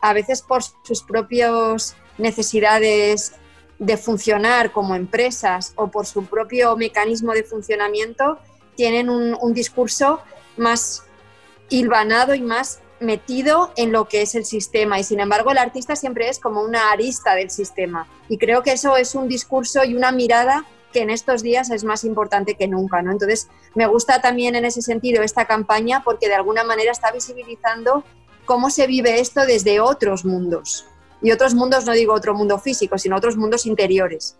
a 0.00 0.12
veces 0.12 0.42
por 0.42 0.62
sus 0.62 1.02
propias 1.02 1.94
necesidades 2.16 3.32
de 3.78 3.96
funcionar 3.96 4.72
como 4.72 4.94
empresas 4.94 5.72
o 5.76 5.88
por 5.88 6.06
su 6.06 6.26
propio 6.26 6.76
mecanismo 6.76 7.32
de 7.32 7.44
funcionamiento, 7.44 8.38
tienen 8.74 9.08
un, 9.10 9.54
discurso 9.54 10.20
más 10.56 11.04
hilvanado 11.68 12.34
y 12.34 12.40
más 12.40 12.80
metido 13.00 13.72
en 13.76 13.92
lo 13.92 14.08
que 14.08 14.22
es 14.22 14.34
el 14.34 14.44
sistema 14.44 14.98
y 14.98 15.04
sin 15.04 15.20
embargo 15.20 15.52
el 15.52 15.58
artista 15.58 15.94
siempre 15.94 16.28
es 16.28 16.40
como 16.40 16.62
una 16.62 16.90
arista 16.90 17.34
del 17.34 17.50
sistema 17.50 18.08
y 18.28 18.38
creo 18.38 18.62
que 18.62 18.72
eso 18.72 18.96
es 18.96 19.14
un 19.14 19.28
discurso 19.28 19.84
y 19.84 19.94
una 19.94 20.10
mirada 20.10 20.64
que 20.92 21.02
en 21.02 21.10
estos 21.10 21.42
días 21.42 21.70
es 21.70 21.84
más 21.84 22.04
importante 22.04 22.54
que 22.54 22.66
nunca, 22.66 23.02
¿no? 23.02 23.12
Entonces, 23.12 23.48
me 23.74 23.86
gusta 23.86 24.20
también 24.20 24.56
en 24.56 24.64
ese 24.64 24.80
sentido 24.82 25.22
esta 25.22 25.44
campaña 25.44 26.02
porque 26.02 26.28
de 26.28 26.34
alguna 26.34 26.64
manera 26.64 26.92
está 26.92 27.12
visibilizando 27.12 28.04
cómo 28.44 28.70
se 28.70 28.86
vive 28.86 29.20
esto 29.20 29.44
desde 29.44 29.80
otros 29.80 30.24
mundos. 30.24 30.86
Y 31.22 31.32
otros 31.32 31.54
mundos, 31.54 31.84
no 31.84 31.92
digo 31.92 32.12
otro 32.12 32.34
mundo 32.34 32.58
físico, 32.58 32.98
sino 32.98 33.16
otros 33.16 33.36
mundos 33.36 33.66
interiores. 33.66 34.38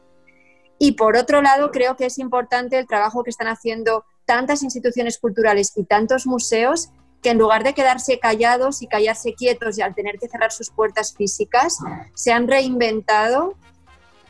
Y 0.79 0.93
por 0.93 1.17
otro 1.17 1.43
lado, 1.43 1.71
creo 1.71 1.97
que 1.97 2.07
es 2.07 2.19
importante 2.19 2.79
el 2.79 2.87
trabajo 2.87 3.25
que 3.25 3.31
están 3.31 3.49
haciendo 3.49 4.05
tantas 4.25 4.63
instituciones 4.63 5.19
culturales 5.19 5.73
y 5.75 5.85
tantos 5.85 6.27
museos 6.27 6.91
que 7.23 7.31
en 7.31 7.39
lugar 7.39 7.65
de 7.65 7.75
quedarse 7.75 8.21
callados 8.21 8.81
y 8.83 8.87
callarse 8.87 9.35
quietos 9.35 9.77
y 9.79 9.83
al 9.83 9.95
tener 9.95 10.19
que 10.19 10.29
cerrar 10.29 10.53
sus 10.53 10.71
puertas 10.71 11.15
físicas, 11.17 11.79
se 12.15 12.33
han 12.33 12.47
reinventado 12.47 13.55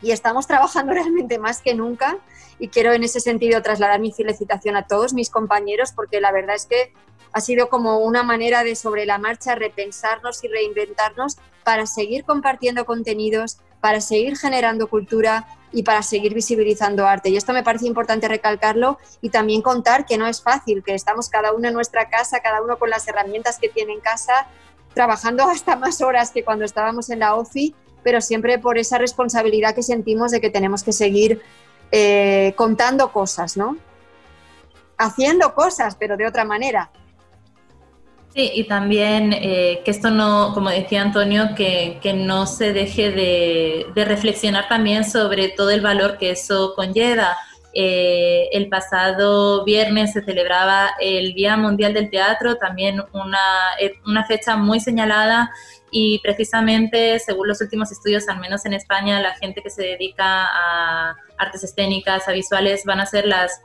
y 0.00 0.12
estamos 0.12 0.46
trabajando 0.46 0.92
realmente 0.94 1.38
más 1.38 1.60
que 1.60 1.74
nunca. 1.74 2.18
Y 2.58 2.68
quiero 2.68 2.92
en 2.92 3.04
ese 3.04 3.20
sentido 3.20 3.60
trasladar 3.62 4.00
mi 4.00 4.12
felicitación 4.12 4.76
a 4.76 4.86
todos 4.86 5.12
mis 5.12 5.30
compañeros 5.30 5.92
porque 5.92 6.20
la 6.20 6.32
verdad 6.32 6.56
es 6.56 6.66
que 6.66 6.92
ha 7.32 7.40
sido 7.40 7.68
como 7.68 7.98
una 7.98 8.22
manera 8.22 8.64
de 8.64 8.74
sobre 8.74 9.04
la 9.04 9.18
marcha 9.18 9.54
repensarnos 9.54 10.42
y 10.42 10.48
reinventarnos 10.48 11.36
para 11.68 11.84
seguir 11.84 12.24
compartiendo 12.24 12.86
contenidos, 12.86 13.58
para 13.82 14.00
seguir 14.00 14.38
generando 14.38 14.88
cultura 14.88 15.46
y 15.70 15.82
para 15.82 16.02
seguir 16.02 16.32
visibilizando 16.32 17.06
arte. 17.06 17.28
Y 17.28 17.36
esto 17.36 17.52
me 17.52 17.62
parece 17.62 17.86
importante 17.86 18.26
recalcarlo 18.26 18.96
y 19.20 19.28
también 19.28 19.60
contar 19.60 20.06
que 20.06 20.16
no 20.16 20.26
es 20.26 20.40
fácil, 20.40 20.82
que 20.82 20.94
estamos 20.94 21.28
cada 21.28 21.52
uno 21.52 21.68
en 21.68 21.74
nuestra 21.74 22.08
casa, 22.08 22.40
cada 22.40 22.62
uno 22.62 22.78
con 22.78 22.88
las 22.88 23.06
herramientas 23.06 23.58
que 23.58 23.68
tiene 23.68 23.92
en 23.92 24.00
casa, 24.00 24.46
trabajando 24.94 25.44
hasta 25.44 25.76
más 25.76 26.00
horas 26.00 26.30
que 26.30 26.42
cuando 26.42 26.64
estábamos 26.64 27.10
en 27.10 27.18
la 27.18 27.34
OFI, 27.34 27.74
pero 28.02 28.22
siempre 28.22 28.58
por 28.58 28.78
esa 28.78 28.96
responsabilidad 28.96 29.74
que 29.74 29.82
sentimos 29.82 30.30
de 30.30 30.40
que 30.40 30.48
tenemos 30.48 30.82
que 30.82 30.92
seguir 30.92 31.42
eh, 31.92 32.54
contando 32.56 33.12
cosas, 33.12 33.58
¿no? 33.58 33.76
Haciendo 34.96 35.54
cosas, 35.54 35.96
pero 35.96 36.16
de 36.16 36.26
otra 36.26 36.46
manera. 36.46 36.90
Sí, 38.34 38.52
y 38.54 38.64
también 38.64 39.32
eh, 39.32 39.80
que 39.84 39.90
esto 39.90 40.10
no, 40.10 40.52
como 40.54 40.70
decía 40.70 41.02
Antonio, 41.02 41.54
que, 41.56 41.98
que 42.02 42.12
no 42.12 42.46
se 42.46 42.72
deje 42.72 43.10
de, 43.10 43.86
de, 43.94 44.04
reflexionar 44.04 44.68
también 44.68 45.04
sobre 45.04 45.48
todo 45.48 45.70
el 45.70 45.80
valor 45.80 46.18
que 46.18 46.30
eso 46.30 46.74
conlleva. 46.76 47.36
Eh, 47.74 48.48
el 48.52 48.68
pasado 48.68 49.64
viernes 49.64 50.12
se 50.12 50.22
celebraba 50.22 50.90
el 51.00 51.34
Día 51.34 51.56
Mundial 51.56 51.94
del 51.94 52.10
Teatro, 52.10 52.56
también 52.56 53.02
una, 53.12 53.38
eh, 53.78 53.94
una 54.06 54.24
fecha 54.24 54.56
muy 54.56 54.80
señalada 54.80 55.50
y 55.90 56.18
precisamente, 56.20 57.18
según 57.18 57.48
los 57.48 57.60
últimos 57.60 57.90
estudios, 57.90 58.28
al 58.28 58.40
menos 58.40 58.66
en 58.66 58.74
España, 58.74 59.20
la 59.20 59.34
gente 59.36 59.62
que 59.62 59.70
se 59.70 59.82
dedica 59.82 60.44
a 60.44 61.16
artes 61.38 61.64
escénicas, 61.64 62.28
a 62.28 62.32
visuales, 62.32 62.84
van 62.84 63.00
a 63.00 63.06
ser 63.06 63.26
las, 63.26 63.62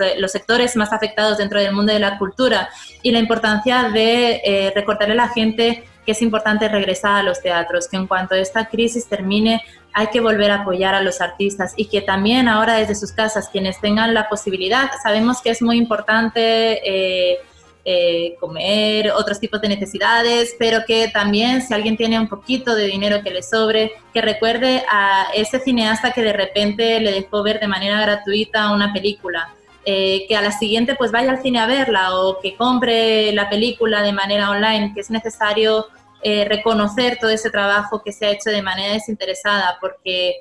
eh, 0.00 0.14
los 0.18 0.32
sectores 0.32 0.76
más 0.76 0.92
afectados 0.92 1.38
dentro 1.38 1.60
del 1.60 1.72
mundo 1.72 1.92
de 1.92 1.98
la 1.98 2.18
cultura. 2.18 2.68
Y 3.02 3.10
la 3.10 3.20
importancia 3.20 3.84
de 3.84 4.42
eh, 4.44 4.72
recordarle 4.74 5.14
a 5.14 5.16
la 5.16 5.28
gente 5.28 5.84
que 6.04 6.12
es 6.12 6.22
importante 6.22 6.68
regresar 6.68 7.16
a 7.16 7.22
los 7.22 7.40
teatros, 7.40 7.88
que 7.88 7.96
en 7.96 8.06
cuanto 8.06 8.34
esta 8.34 8.66
crisis 8.66 9.08
termine 9.08 9.60
hay 9.98 10.08
que 10.08 10.20
volver 10.20 10.50
a 10.50 10.56
apoyar 10.56 10.94
a 10.94 11.00
los 11.00 11.22
artistas 11.22 11.72
y 11.74 11.86
que 11.86 12.02
también 12.02 12.48
ahora 12.48 12.74
desde 12.74 12.94
sus 12.94 13.12
casas 13.12 13.48
quienes 13.48 13.80
tengan 13.80 14.12
la 14.12 14.28
posibilidad, 14.28 14.90
sabemos 15.02 15.40
que 15.40 15.48
es 15.48 15.62
muy 15.62 15.78
importante 15.78 16.82
eh, 16.84 17.38
eh, 17.82 18.36
comer, 18.38 19.10
otros 19.12 19.40
tipos 19.40 19.58
de 19.62 19.70
necesidades, 19.70 20.54
pero 20.58 20.80
que 20.86 21.08
también 21.08 21.62
si 21.62 21.72
alguien 21.72 21.96
tiene 21.96 22.20
un 22.20 22.28
poquito 22.28 22.74
de 22.74 22.84
dinero 22.84 23.22
que 23.24 23.30
le 23.30 23.42
sobre, 23.42 23.92
que 24.12 24.20
recuerde 24.20 24.84
a 24.90 25.28
ese 25.34 25.60
cineasta 25.60 26.12
que 26.12 26.20
de 26.20 26.34
repente 26.34 27.00
le 27.00 27.12
dejó 27.12 27.42
ver 27.42 27.58
de 27.58 27.66
manera 27.68 27.98
gratuita 28.02 28.72
una 28.72 28.92
película. 28.92 29.48
Eh, 29.88 30.26
que 30.28 30.36
a 30.36 30.42
la 30.42 30.50
siguiente 30.50 30.96
pues 30.96 31.12
vaya 31.12 31.30
al 31.30 31.40
cine 31.40 31.60
a 31.60 31.66
verla 31.66 32.16
o 32.16 32.40
que 32.40 32.56
compre 32.56 33.32
la 33.32 33.48
película 33.48 34.02
de 34.02 34.12
manera 34.12 34.50
online, 34.50 34.92
que 34.92 35.00
es 35.00 35.10
necesario 35.10 35.86
eh, 36.28 36.44
reconocer 36.48 37.18
todo 37.20 37.30
ese 37.30 37.50
trabajo 37.50 38.02
que 38.02 38.12
se 38.12 38.26
ha 38.26 38.30
hecho 38.30 38.50
de 38.50 38.62
manera 38.62 38.94
desinteresada, 38.94 39.78
porque 39.80 40.40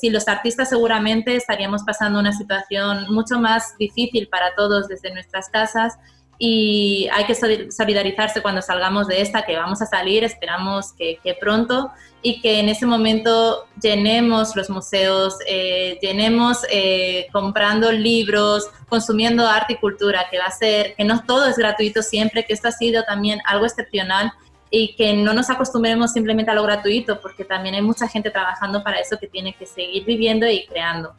si 0.00 0.08
los 0.08 0.28
artistas 0.28 0.70
seguramente 0.70 1.36
estaríamos 1.36 1.82
pasando 1.82 2.18
una 2.18 2.32
situación 2.32 3.04
mucho 3.10 3.38
más 3.38 3.76
difícil 3.76 4.26
para 4.28 4.54
todos 4.54 4.88
desde 4.88 5.12
nuestras 5.12 5.50
casas 5.50 5.98
y 6.44 7.08
hay 7.12 7.24
que 7.24 7.36
solidarizarse 7.70 8.42
cuando 8.42 8.62
salgamos 8.62 9.06
de 9.06 9.20
esta, 9.20 9.42
que 9.42 9.56
vamos 9.56 9.80
a 9.80 9.86
salir, 9.86 10.24
esperamos 10.24 10.92
que, 10.92 11.36
pronto, 11.38 11.92
y 12.20 12.40
que 12.40 12.58
en 12.58 12.68
ese 12.68 12.84
momento 12.84 13.68
llenemos 13.80 14.56
los 14.56 14.68
museos, 14.68 15.36
eh, 15.46 16.00
llenemos 16.02 16.66
eh, 16.68 17.28
comprando 17.32 17.92
libros, 17.92 18.68
consumiendo 18.88 19.46
arte 19.46 19.74
y 19.74 19.76
cultura, 19.76 20.26
que 20.32 20.38
va 20.38 20.46
a 20.46 20.50
ser, 20.50 20.96
que 20.96 21.04
no 21.04 21.22
todo 21.24 21.46
es 21.46 21.56
gratuito 21.56 22.02
siempre, 22.02 22.44
que 22.44 22.54
esto 22.54 22.66
ha 22.66 22.72
sido 22.72 23.04
también 23.04 23.40
algo 23.46 23.64
excepcional 23.64 24.32
y 24.74 24.96
que 24.96 25.12
no 25.12 25.34
nos 25.34 25.50
acostumbremos 25.50 26.12
simplemente 26.12 26.50
a 26.50 26.54
lo 26.54 26.62
gratuito, 26.62 27.20
porque 27.20 27.44
también 27.44 27.74
hay 27.74 27.82
mucha 27.82 28.08
gente 28.08 28.30
trabajando 28.30 28.82
para 28.82 28.98
eso 28.98 29.18
que 29.18 29.26
tiene 29.26 29.54
que 29.54 29.66
seguir 29.66 30.02
viviendo 30.06 30.48
y 30.48 30.66
creando. 30.66 31.14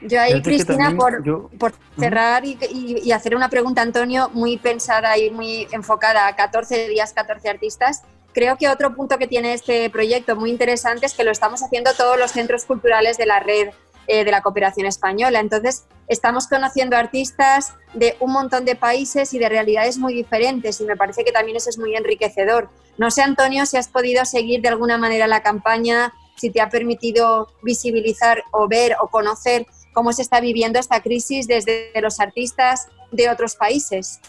Yo 0.00 0.18
ahí, 0.20 0.40
Cristina, 0.40 0.94
por, 0.96 1.22
por, 1.58 1.74
cerrar 1.98 2.46
y, 2.46 2.56
y, 3.04 3.12
hacer 3.12 3.36
una 3.36 3.50
pregunta, 3.50 3.82
Antonio, 3.82 4.30
muy 4.32 4.56
pensada 4.56 5.18
y 5.18 5.30
muy 5.30 5.68
enfocada 5.70 6.26
a 6.26 6.34
14 6.34 6.88
días, 6.88 7.12
14 7.12 7.50
artistas. 7.50 8.02
Creo 8.32 8.56
que 8.56 8.70
otro 8.70 8.94
punto 8.94 9.18
que 9.18 9.26
tiene 9.26 9.52
este 9.52 9.90
proyecto 9.90 10.34
muy 10.34 10.50
interesante 10.50 11.04
es 11.04 11.12
que 11.12 11.24
lo 11.24 11.30
estamos 11.30 11.62
haciendo 11.62 11.92
todos 11.92 12.18
los 12.18 12.30
centros 12.30 12.64
culturales 12.64 13.18
de 13.18 13.26
la 13.26 13.40
red 13.40 13.68
eh, 14.06 14.24
de 14.24 14.30
la 14.30 14.42
cooperación 14.42 14.86
española. 14.86 15.40
Entonces, 15.40 15.84
estamos 16.08 16.46
conociendo 16.46 16.96
artistas 16.96 17.74
de 17.94 18.16
un 18.20 18.32
montón 18.32 18.64
de 18.64 18.76
países 18.76 19.34
y 19.34 19.38
de 19.38 19.48
realidades 19.48 19.98
muy 19.98 20.14
diferentes 20.14 20.80
y 20.80 20.84
me 20.84 20.96
parece 20.96 21.24
que 21.24 21.32
también 21.32 21.56
eso 21.56 21.70
es 21.70 21.78
muy 21.78 21.94
enriquecedor. 21.94 22.68
No 22.98 23.10
sé, 23.10 23.22
Antonio, 23.22 23.66
si 23.66 23.76
has 23.76 23.88
podido 23.88 24.24
seguir 24.24 24.60
de 24.60 24.68
alguna 24.68 24.98
manera 24.98 25.26
la 25.26 25.42
campaña, 25.42 26.12
si 26.36 26.50
te 26.50 26.60
ha 26.60 26.68
permitido 26.68 27.48
visibilizar 27.62 28.42
o 28.50 28.68
ver 28.68 28.96
o 29.00 29.08
conocer 29.08 29.66
cómo 29.92 30.12
se 30.12 30.22
está 30.22 30.40
viviendo 30.40 30.78
esta 30.78 31.00
crisis 31.00 31.46
desde 31.46 31.90
los 32.02 32.20
artistas 32.20 32.88
de 33.12 33.30
otros 33.30 33.56
países. 33.56 34.20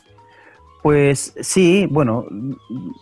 Pues 0.85 1.33
sí, 1.41 1.88
bueno, 1.89 2.27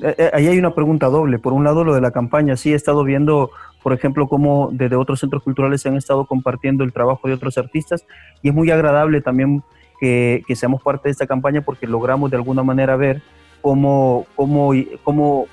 eh, 0.01 0.15
eh, 0.17 0.31
ahí 0.33 0.47
hay 0.47 0.57
una 0.57 0.73
pregunta 0.73 1.07
doble. 1.07 1.37
Por 1.37 1.51
un 1.51 1.65
lado, 1.65 1.83
lo 1.83 1.93
de 1.93 1.99
la 1.99 2.11
campaña, 2.11 2.55
sí 2.55 2.71
he 2.71 2.75
estado 2.75 3.03
viendo, 3.03 3.51
por 3.83 3.93
ejemplo, 3.93 4.27
cómo 4.27 4.69
desde 4.71 4.95
otros 4.95 5.19
centros 5.19 5.43
culturales 5.43 5.81
se 5.81 5.89
han 5.89 5.97
estado 5.97 6.25
compartiendo 6.25 6.83
el 6.83 6.93
trabajo 6.93 7.27
de 7.27 7.33
otros 7.33 7.57
artistas. 7.57 8.05
Y 8.41 8.49
es 8.49 8.55
muy 8.55 8.71
agradable 8.71 9.21
también 9.21 9.61
que, 9.99 10.43
seamos 10.55 10.81
parte 10.81 11.09
de 11.09 11.11
esta 11.11 11.27
campaña 11.27 11.61
porque 11.61 11.85
logramos 11.85 12.31
de 12.31 12.37
alguna 12.37 12.63
manera 12.63 12.95
ver 12.95 13.21
cómo, 13.61 14.25
cómo, 14.35 14.71
cómo, 15.03 15.45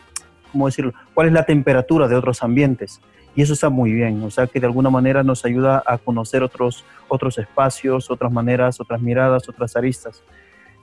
cómo 0.51 0.67
decirlo, 0.67 0.93
cuál 1.13 1.27
es 1.27 1.33
la 1.33 1.45
temperatura 1.45 2.09
de 2.09 2.17
otros 2.17 2.43
ambientes 2.43 3.01
y 3.35 3.43
eso 3.43 3.53
está 3.53 3.69
muy 3.69 3.93
bien, 3.93 4.23
o 4.25 4.31
sea 4.31 4.47
que 4.47 4.59
de 4.59 4.67
alguna 4.67 4.91
manera 4.91 5.23
nos 5.23 5.45
ayuda 5.45 5.83
a 5.87 5.99
conocer 5.99 6.43
otros, 6.43 6.85
otros 7.09 7.39
espacios, 7.39 8.11
otras 8.11 8.33
maneras, 8.33 8.81
otras 8.81 9.01
miradas, 9.01 9.49
otras 9.49 9.77
aristas. 9.77 10.23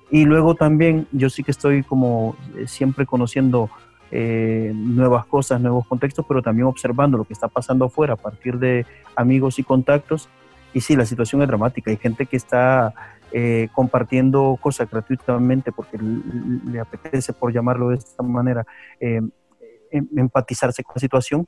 Y 0.10 0.23
luego 0.23 0.55
también 0.55 1.07
yo 1.12 1.29
sí 1.29 1.43
que 1.43 1.51
estoy 1.51 1.83
como 1.83 2.38
siempre 2.65 3.05
conociendo 3.05 3.69
eh, 4.12 4.72
nuevas 4.76 5.26
cosas, 5.26 5.62
nuevos 5.62 5.88
contextos, 5.88 6.26
pero 6.28 6.41
también 6.41 6.67
observando 6.67 7.17
lo 7.17 7.26
que 7.26 7.34
está 7.34 7.48
pasando 7.48 7.86
afuera 7.86 8.13
a 8.13 8.17
partir 8.17 8.60
de 8.60 8.86
amigos 9.15 9.60
y 9.60 9.63
contactos. 9.63 10.30
Y 10.74 10.82
sí, 10.82 10.96
la 10.96 11.06
situación 11.06 11.41
es 11.41 11.48
dramática. 11.48 11.91
Hay 11.91 11.98
gente 11.98 12.26
que 12.26 12.38
está 12.38 12.93
eh, 13.32 13.70
compartiendo 13.74 14.58
cosas 14.62 14.89
gratuitamente 14.89 15.72
porque 15.72 15.98
le 16.00 16.80
apetece, 16.80 17.34
por 17.34 17.54
llamarlo 17.54 17.89
de 17.89 17.96
esta 17.96 18.24
manera, 18.24 18.65
em, 19.00 19.30
empatizarse 19.91 20.84
con 20.84 20.93
la 20.96 21.00
situación 21.00 21.48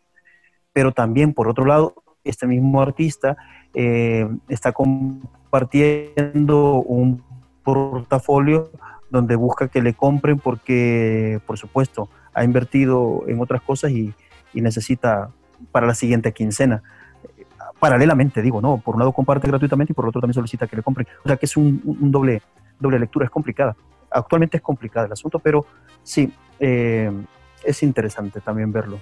pero 0.73 0.91
también 0.91 1.33
por 1.33 1.47
otro 1.47 1.65
lado, 1.65 1.95
este 2.23 2.47
mismo 2.47 2.81
artista 2.81 3.37
eh, 3.73 4.27
está 4.47 4.71
compartiendo 4.71 6.75
un 6.75 7.23
portafolio 7.63 8.71
donde 9.09 9.35
busca 9.35 9.67
que 9.67 9.81
le 9.81 9.93
compren 9.93 10.39
porque, 10.39 11.39
por 11.45 11.57
supuesto, 11.57 12.09
ha 12.39 12.43
invertido 12.45 13.25
en 13.27 13.41
otras 13.41 13.61
cosas 13.61 13.91
y, 13.91 14.13
necesita 14.53 15.29
para 15.71 15.85
la 15.85 15.93
siguiente 15.93 16.33
quincena. 16.33 16.81
Paralelamente, 17.79 18.41
digo, 18.41 18.61
no, 18.61 18.77
por 18.77 18.95
un 18.95 18.99
lado 18.99 19.13
comparte 19.13 19.47
gratuitamente 19.47 19.93
y 19.93 19.95
por 19.95 20.07
otro 20.07 20.19
también 20.19 20.33
solicita 20.33 20.67
que 20.67 20.75
le 20.75 20.83
compren. 20.83 21.07
O 21.23 21.27
sea 21.27 21.37
que 21.37 21.45
es 21.45 21.55
un, 21.55 21.81
doble, 22.11 22.41
doble 22.79 22.97
lectura, 22.97 23.25
es 23.25 23.31
complicada. 23.31 23.75
Actualmente 24.09 24.57
es 24.57 24.63
complicada 24.63 25.05
el 25.05 25.11
asunto, 25.11 25.37
pero 25.39 25.65
sí, 26.01 26.33
eh, 26.59 27.11
es 27.63 27.83
interesante 27.83 28.41
también 28.41 28.71
verlo. 28.71 28.99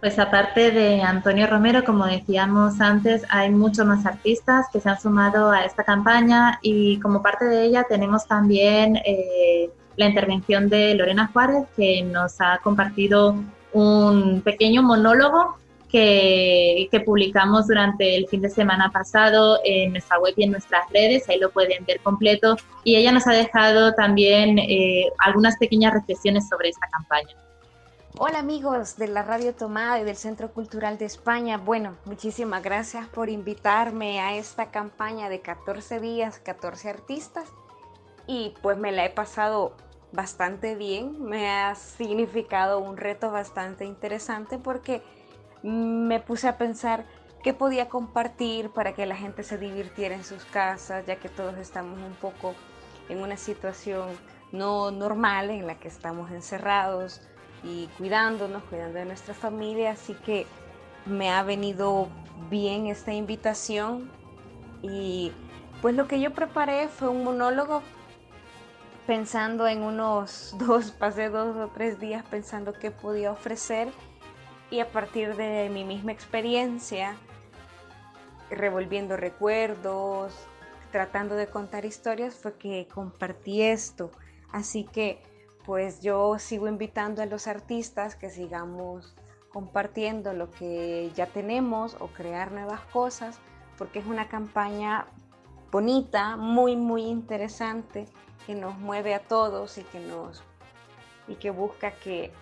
Pues 0.00 0.18
aparte 0.18 0.70
de 0.70 1.02
Antonio 1.02 1.46
Romero, 1.46 1.84
como 1.84 2.06
decíamos 2.06 2.80
antes, 2.80 3.24
hay 3.28 3.50
muchos 3.50 3.84
más 3.84 4.06
artistas 4.06 4.66
que 4.72 4.80
se 4.80 4.88
han 4.88 4.98
sumado 4.98 5.50
a 5.50 5.64
esta 5.64 5.84
campaña 5.84 6.58
y 6.62 6.98
como 7.00 7.20
parte 7.20 7.44
de 7.44 7.64
ella 7.64 7.84
tenemos 7.88 8.26
también 8.26 8.96
eh, 9.04 9.70
la 9.98 10.06
intervención 10.06 10.68
de 10.68 10.94
Lorena 10.94 11.28
Juárez, 11.32 11.66
que 11.76 12.02
nos 12.02 12.40
ha 12.40 12.58
compartido 12.62 13.34
un 13.72 14.40
pequeño 14.42 14.82
monólogo 14.82 15.58
que, 15.90 16.88
que, 16.90 17.00
publicamos 17.00 17.66
durante 17.66 18.14
el 18.14 18.28
fin 18.28 18.42
de 18.42 18.48
semana 18.48 18.90
pasado 18.92 19.58
en 19.64 19.92
nuestra 19.92 20.18
web 20.20 20.34
y 20.36 20.44
en 20.44 20.52
nuestras 20.52 20.88
redes, 20.92 21.28
ahí 21.28 21.38
lo 21.40 21.50
pueden 21.50 21.84
ver 21.84 21.98
completo. 22.00 22.56
Y 22.84 22.96
ella 22.96 23.10
nos 23.10 23.26
ha 23.26 23.32
dejado 23.32 23.92
también 23.94 24.58
eh, 24.58 25.10
algunas 25.18 25.56
pequeñas 25.56 25.92
reflexiones 25.94 26.48
sobre 26.48 26.68
esta 26.68 26.86
campaña. 26.88 27.34
Hola 28.18 28.40
amigos 28.40 28.96
de 28.96 29.08
la 29.08 29.22
Radio 29.22 29.54
Tomada 29.54 30.00
y 30.00 30.04
del 30.04 30.16
Centro 30.16 30.52
Cultural 30.52 30.98
de 30.98 31.06
España. 31.06 31.56
Bueno, 31.56 31.96
muchísimas 32.04 32.62
gracias 32.62 33.08
por 33.08 33.30
invitarme 33.30 34.20
a 34.20 34.36
esta 34.36 34.70
campaña 34.70 35.28
de 35.28 35.40
14 35.40 35.98
días, 36.00 36.38
14 36.38 36.90
artistas. 36.90 37.48
Y 38.26 38.54
pues 38.60 38.76
me 38.76 38.92
la 38.92 39.06
he 39.06 39.10
pasado 39.10 39.72
bastante 40.12 40.74
bien. 40.74 41.22
Me 41.22 41.50
ha 41.50 41.74
significado 41.74 42.80
un 42.80 42.96
reto 42.96 43.30
bastante 43.30 43.84
interesante 43.84 44.58
porque 44.58 45.02
me 45.62 46.20
puse 46.20 46.48
a 46.48 46.58
pensar 46.58 47.04
qué 47.42 47.54
podía 47.54 47.88
compartir 47.88 48.70
para 48.70 48.94
que 48.94 49.06
la 49.06 49.16
gente 49.16 49.42
se 49.42 49.58
divirtiera 49.58 50.14
en 50.14 50.24
sus 50.24 50.44
casas, 50.44 51.06
ya 51.06 51.16
que 51.16 51.28
todos 51.28 51.56
estamos 51.58 51.98
un 52.00 52.14
poco 52.14 52.54
en 53.08 53.22
una 53.22 53.36
situación 53.36 54.08
no 54.52 54.90
normal 54.90 55.50
en 55.50 55.66
la 55.66 55.78
que 55.78 55.88
estamos 55.88 56.30
encerrados 56.30 57.20
y 57.62 57.88
cuidándonos, 57.98 58.62
cuidando 58.64 58.98
de 58.98 59.04
nuestra 59.04 59.34
familia, 59.34 59.90
así 59.90 60.14
que 60.14 60.46
me 61.06 61.30
ha 61.30 61.42
venido 61.42 62.08
bien 62.50 62.86
esta 62.86 63.12
invitación 63.12 64.10
y 64.82 65.32
pues 65.82 65.94
lo 65.94 66.06
que 66.06 66.20
yo 66.20 66.32
preparé 66.32 66.88
fue 66.88 67.08
un 67.08 67.24
monólogo 67.24 67.82
pensando 69.08 69.66
en 69.66 69.82
unos 69.84 70.54
dos, 70.58 70.90
pasé 70.90 71.30
dos 71.30 71.56
o 71.56 71.68
tres 71.68 71.98
días 71.98 72.22
pensando 72.26 72.74
qué 72.74 72.90
podía 72.90 73.32
ofrecer 73.32 73.88
y 74.70 74.80
a 74.80 74.92
partir 74.92 75.34
de 75.34 75.70
mi 75.70 75.82
misma 75.82 76.12
experiencia, 76.12 77.16
revolviendo 78.50 79.16
recuerdos, 79.16 80.34
tratando 80.92 81.36
de 81.36 81.46
contar 81.46 81.86
historias, 81.86 82.34
fue 82.34 82.58
que 82.58 82.86
compartí 82.92 83.62
esto. 83.62 84.10
Así 84.52 84.84
que 84.84 85.22
pues 85.64 86.02
yo 86.02 86.38
sigo 86.38 86.68
invitando 86.68 87.22
a 87.22 87.26
los 87.26 87.46
artistas 87.46 88.14
que 88.14 88.28
sigamos 88.28 89.16
compartiendo 89.48 90.34
lo 90.34 90.50
que 90.50 91.10
ya 91.14 91.24
tenemos 91.24 91.96
o 91.98 92.08
crear 92.08 92.52
nuevas 92.52 92.82
cosas, 92.92 93.38
porque 93.78 94.00
es 94.00 94.06
una 94.06 94.28
campaña 94.28 95.06
bonita, 95.72 96.36
muy, 96.36 96.76
muy 96.76 97.04
interesante, 97.04 98.06
que 98.48 98.54
nos 98.54 98.78
mueve 98.78 99.12
a 99.12 99.20
todos 99.20 99.76
y 99.76 99.82
que 99.82 100.00
nos 100.00 100.42
y 101.28 101.34
que 101.34 101.50
busca 101.50 101.90
que, 101.90 102.32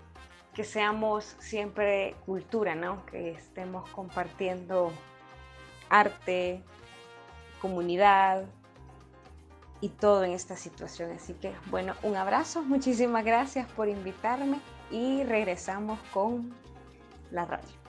que 0.55 0.63
seamos 0.63 1.35
siempre 1.41 2.15
cultura, 2.25 2.77
¿no? 2.77 3.05
Que 3.07 3.31
estemos 3.31 3.91
compartiendo 3.91 4.93
arte, 5.91 6.63
comunidad 7.61 8.45
y 9.81 9.89
todo 9.89 10.23
en 10.23 10.31
esta 10.31 10.55
situación. 10.55 11.11
Así 11.11 11.35
que, 11.35 11.53
bueno, 11.73 11.95
un 12.05 12.15
abrazo, 12.15 12.63
muchísimas 12.63 13.25
gracias 13.25 13.67
por 13.73 13.89
invitarme 13.89 14.61
y 14.93 15.25
regresamos 15.25 15.99
con 16.13 16.55
la 17.33 17.47
radio. 17.47 17.86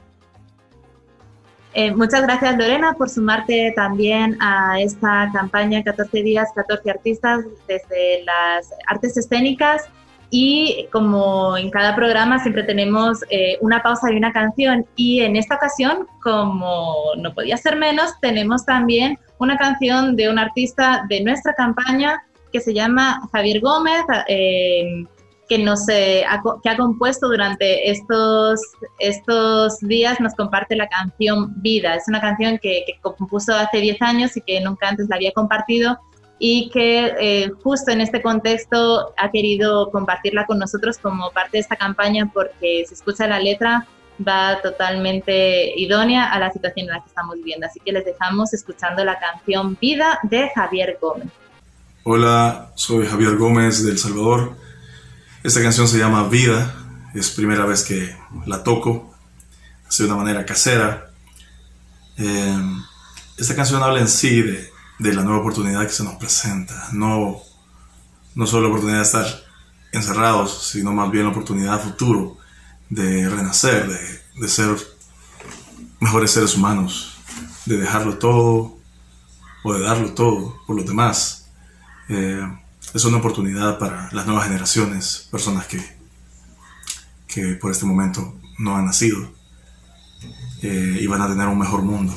Eh, 1.79 1.91
muchas 1.91 2.23
gracias 2.23 2.57
Lorena 2.57 2.93
por 2.93 3.07
sumarte 3.07 3.71
también 3.75 4.35
a 4.41 4.81
esta 4.81 5.29
campaña 5.31 5.83
14 5.83 6.23
días, 6.23 6.49
14 6.55 6.89
artistas 6.89 7.45
desde 7.67 8.23
las 8.23 8.73
artes 8.87 9.15
escénicas 9.15 9.83
y 10.31 10.87
como 10.91 11.55
en 11.55 11.69
cada 11.69 11.95
programa 11.95 12.39
siempre 12.39 12.63
tenemos 12.63 13.19
eh, 13.29 13.59
una 13.61 13.83
pausa 13.83 14.11
y 14.11 14.15
una 14.15 14.33
canción 14.33 14.87
y 14.95 15.19
en 15.19 15.35
esta 15.35 15.53
ocasión, 15.53 16.07
como 16.23 17.13
no 17.19 17.31
podía 17.35 17.57
ser 17.57 17.75
menos, 17.75 18.19
tenemos 18.21 18.65
también 18.65 19.19
una 19.37 19.55
canción 19.55 20.15
de 20.15 20.31
un 20.31 20.39
artista 20.39 21.05
de 21.07 21.21
nuestra 21.21 21.53
campaña 21.53 22.23
que 22.51 22.59
se 22.59 22.73
llama 22.73 23.21
Javier 23.31 23.59
Gómez. 23.59 24.03
Eh, 24.27 25.05
que, 25.47 25.57
nos, 25.59 25.87
eh, 25.89 26.23
ha, 26.27 26.41
que 26.61 26.69
ha 26.69 26.77
compuesto 26.77 27.27
durante 27.27 27.89
estos, 27.89 28.59
estos 28.99 29.79
días, 29.79 30.19
nos 30.19 30.33
comparte 30.35 30.75
la 30.75 30.87
canción 30.87 31.53
Vida. 31.61 31.95
Es 31.95 32.03
una 32.07 32.21
canción 32.21 32.59
que, 32.61 32.85
compuso 33.01 33.53
hace 33.53 33.79
10 33.79 34.01
años 34.01 34.37
y 34.37 34.41
que 34.41 34.59
nunca 34.61 34.89
antes 34.89 35.07
la 35.09 35.15
había 35.15 35.31
compartido 35.31 35.99
y 36.39 36.69
que 36.69 37.13
eh, 37.19 37.51
justo 37.63 37.91
en 37.91 38.01
este 38.01 38.21
contexto 38.21 39.13
ha 39.17 39.31
querido 39.31 39.89
compartirla 39.89 40.45
con 40.45 40.59
nosotros 40.59 40.97
como 40.99 41.31
parte 41.31 41.57
de 41.57 41.61
esta 41.61 41.75
campaña 41.75 42.29
porque 42.31 42.85
si 42.87 42.93
escucha 42.93 43.25
la 43.25 43.39
letra 43.39 43.87
va 44.25 44.61
totalmente 44.61 45.73
idónea 45.79 46.31
a 46.31 46.39
la 46.39 46.51
situación 46.51 46.87
en 46.87 46.93
la 46.93 47.01
que 47.01 47.07
estamos 47.07 47.35
viviendo. 47.37 47.65
Así 47.65 47.79
que 47.79 47.91
les 47.91 48.05
dejamos 48.05 48.53
escuchando 48.53 49.03
la 49.03 49.17
canción 49.19 49.77
Vida 49.79 50.19
de 50.23 50.49
Javier 50.53 50.97
Gómez. 51.01 51.29
Hola, 52.03 52.71
soy 52.75 53.05
Javier 53.05 53.35
Gómez 53.35 53.83
del 53.83 53.97
Salvador 53.97 54.66
esta 55.43 55.61
canción 55.61 55.87
se 55.87 55.99
llama 55.99 56.27
Vida, 56.27 56.75
es 57.13 57.29
primera 57.29 57.65
vez 57.65 57.83
que 57.83 58.15
la 58.45 58.63
toco, 58.63 59.13
de 59.97 60.05
una 60.05 60.15
manera 60.15 60.45
casera. 60.45 61.11
Eh, 62.17 62.61
esta 63.37 63.55
canción 63.55 63.81
habla 63.83 63.99
en 63.99 64.07
sí 64.07 64.41
de, 64.41 64.71
la 64.99 65.23
nueva 65.23 65.39
oportunidad 65.39 65.83
que 65.83 65.93
se 65.93 66.03
nos 66.03 66.15
presenta, 66.15 66.89
no, 66.91 67.37
no 68.35 68.47
solo 68.47 68.63
la 68.63 68.69
oportunidad 68.69 68.99
de 68.99 69.05
estar 69.05 69.25
encerrados, 69.91 70.67
sino 70.69 70.91
más 70.91 71.09
bien 71.11 71.25
la 71.25 71.31
oportunidad 71.31 71.81
futuro 71.81 72.37
de 72.89 73.29
renacer, 73.29 73.87
de, 74.35 74.47
ser 74.47 74.75
mejores 75.99 76.31
seres 76.31 76.55
humanos, 76.55 77.17
de 77.65 77.77
dejarlo 77.77 78.17
todo 78.17 78.77
o 79.63 79.73
de 79.73 79.81
darlo 79.81 80.13
todo 80.13 80.59
por 80.65 80.75
los 80.75 80.85
demás. 80.85 81.49
Eh, 82.09 82.41
es 82.93 83.05
una 83.05 83.17
oportunidad 83.17 83.77
para 83.77 84.09
las 84.11 84.25
nuevas 84.25 84.45
generaciones, 84.45 85.27
personas 85.29 85.67
que, 85.67 85.81
que 87.27 87.55
por 87.55 87.71
este 87.71 87.85
momento 87.85 88.39
no 88.57 88.75
han 88.75 88.85
nacido 88.85 89.31
eh, 90.61 90.97
y 90.99 91.07
van 91.07 91.21
a 91.21 91.27
tener 91.27 91.47
un 91.47 91.59
mejor 91.59 91.81
mundo. 91.81 92.13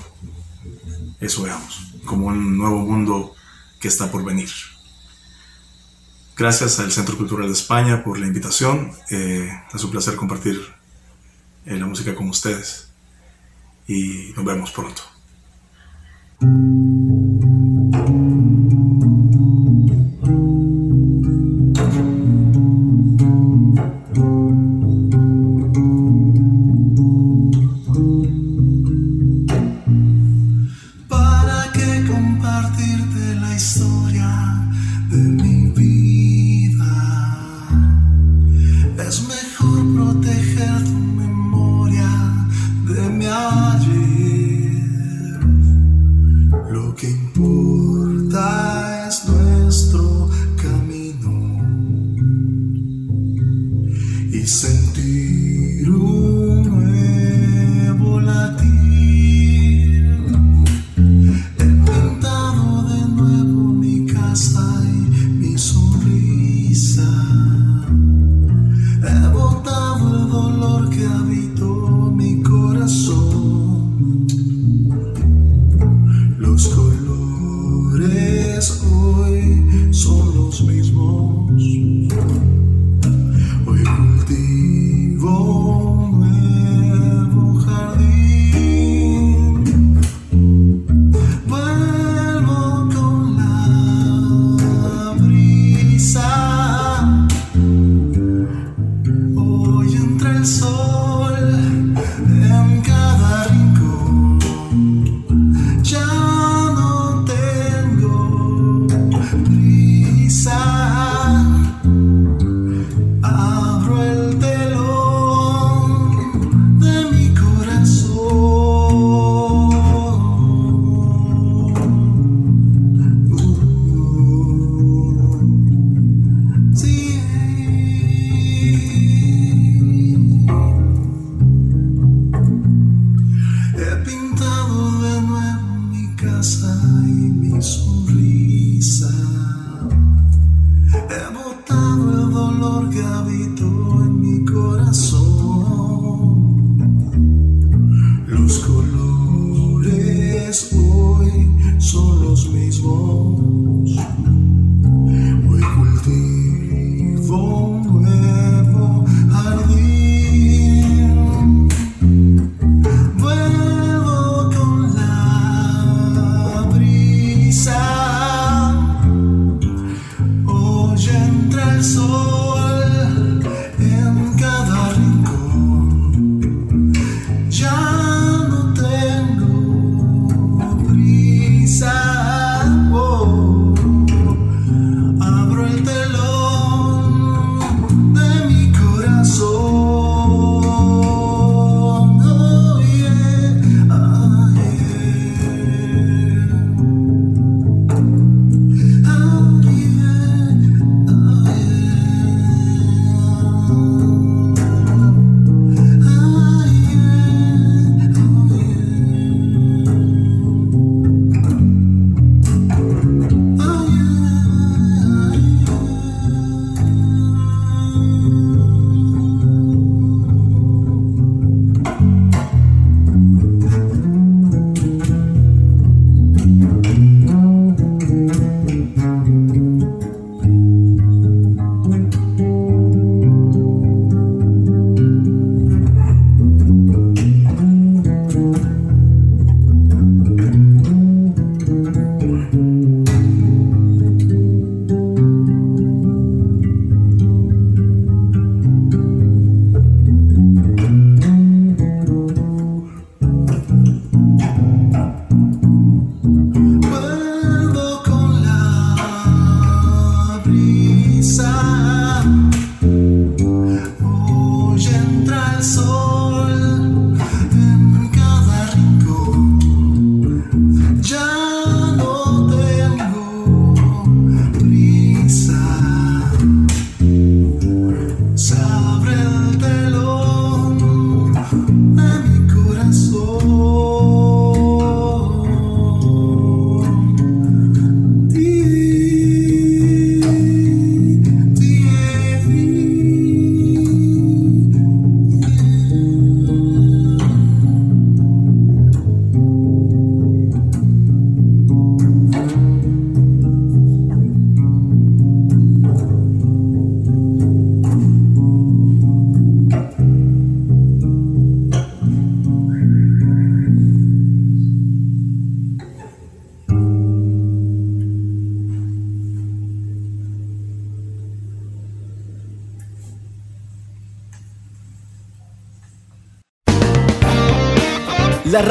Eso 1.21 1.43
veamos, 1.43 1.95
como 2.05 2.27
un 2.27 2.57
nuevo 2.57 2.79
mundo 2.79 3.35
que 3.81 3.89
está 3.89 4.11
por 4.11 4.25
venir. 4.25 4.51
Gracias 6.37 6.81
al 6.81 6.91
Centro 6.91 7.19
Cultural 7.19 7.47
de 7.47 7.53
España 7.53 8.03
por 8.03 8.19
la 8.19 8.27
invitación. 8.27 8.93
Eh, 9.11 9.51
es 9.75 9.85
un 9.85 9.91
placer 9.91 10.17
compartir 10.17 10.59
eh, 11.67 11.77
la 11.77 11.87
música 11.87 12.15
con 12.15 12.29
ustedes 12.29 12.89
y 13.87 14.33
nos 14.35 14.45
vemos 14.45 14.71
pronto. 14.71 15.03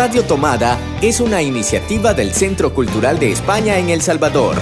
Radio 0.10 0.26
Tomada 0.26 0.80
es 1.04 1.20
una 1.20 1.40
iniciativa 1.44 2.16
del 2.16 2.32
Centro 2.32 2.74
Cultural 2.74 3.20
de 3.20 3.32
España 3.32 3.78
en 3.78 3.92
El 3.92 4.02
Salvador. 4.02 4.58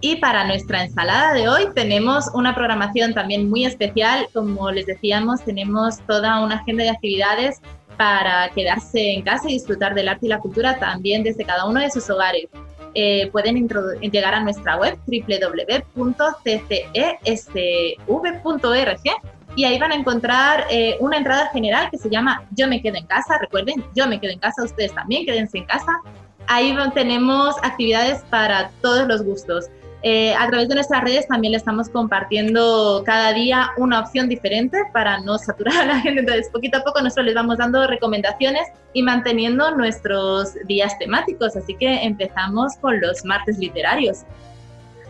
Y 0.00 0.16
para 0.16 0.46
nuestra 0.46 0.82
ensalada 0.82 1.34
de 1.34 1.46
hoy 1.46 1.66
tenemos 1.74 2.30
una 2.32 2.54
programación 2.54 3.12
también 3.12 3.50
muy 3.50 3.66
especial. 3.66 4.26
Como 4.32 4.70
les 4.70 4.86
decíamos, 4.86 5.44
tenemos 5.44 5.98
toda 6.06 6.42
una 6.42 6.54
agenda 6.54 6.84
de 6.84 6.90
actividades 6.90 7.60
para 7.98 8.48
quedarse 8.54 9.12
en 9.12 9.20
casa 9.20 9.50
y 9.50 9.52
disfrutar 9.52 9.94
del 9.94 10.08
arte 10.08 10.24
y 10.24 10.30
la 10.30 10.38
cultura 10.38 10.78
también 10.78 11.22
desde 11.22 11.44
cada 11.44 11.66
uno 11.66 11.80
de 11.80 11.90
sus 11.90 12.08
hogares. 12.08 12.48
Eh, 12.94 13.28
pueden 13.32 13.68
llegar 14.00 14.34
a 14.34 14.40
nuestra 14.40 14.76
web 14.76 14.98
www.ccesv.org 15.06 16.14
y 19.56 19.64
ahí 19.64 19.78
van 19.78 19.92
a 19.92 19.94
encontrar 19.94 20.66
eh, 20.70 20.96
una 21.00 21.16
entrada 21.16 21.48
general 21.52 21.88
que 21.90 21.98
se 21.98 22.08
llama 22.10 22.44
Yo 22.52 22.66
me 22.68 22.80
quedo 22.82 22.96
en 22.96 23.06
casa. 23.06 23.38
Recuerden, 23.38 23.84
yo 23.94 24.06
me 24.08 24.20
quedo 24.20 24.32
en 24.32 24.38
casa, 24.38 24.64
ustedes 24.64 24.94
también 24.94 25.26
quédense 25.26 25.58
en 25.58 25.64
casa. 25.64 25.92
Ahí 26.46 26.76
tenemos 26.92 27.56
actividades 27.62 28.22
para 28.30 28.70
todos 28.82 29.06
los 29.06 29.22
gustos. 29.22 29.66
Eh, 30.06 30.34
a 30.34 30.46
través 30.48 30.68
de 30.68 30.74
nuestras 30.74 31.02
redes 31.02 31.26
también 31.26 31.52
le 31.52 31.56
estamos 31.56 31.88
compartiendo 31.88 33.02
cada 33.06 33.32
día 33.32 33.70
una 33.78 34.00
opción 34.00 34.28
diferente 34.28 34.76
para 34.92 35.18
no 35.20 35.38
saturar 35.38 35.74
a 35.78 35.86
la 35.86 36.00
gente. 36.00 36.20
Entonces, 36.20 36.50
poquito 36.52 36.76
a 36.76 36.84
poco 36.84 37.00
nosotros 37.00 37.24
les 37.24 37.34
vamos 37.34 37.56
dando 37.56 37.86
recomendaciones 37.86 38.68
y 38.92 39.02
manteniendo 39.02 39.74
nuestros 39.74 40.52
días 40.66 40.98
temáticos. 40.98 41.56
Así 41.56 41.74
que 41.74 42.02
empezamos 42.02 42.76
con 42.82 43.00
los 43.00 43.24
martes 43.24 43.56
literarios. 43.56 44.24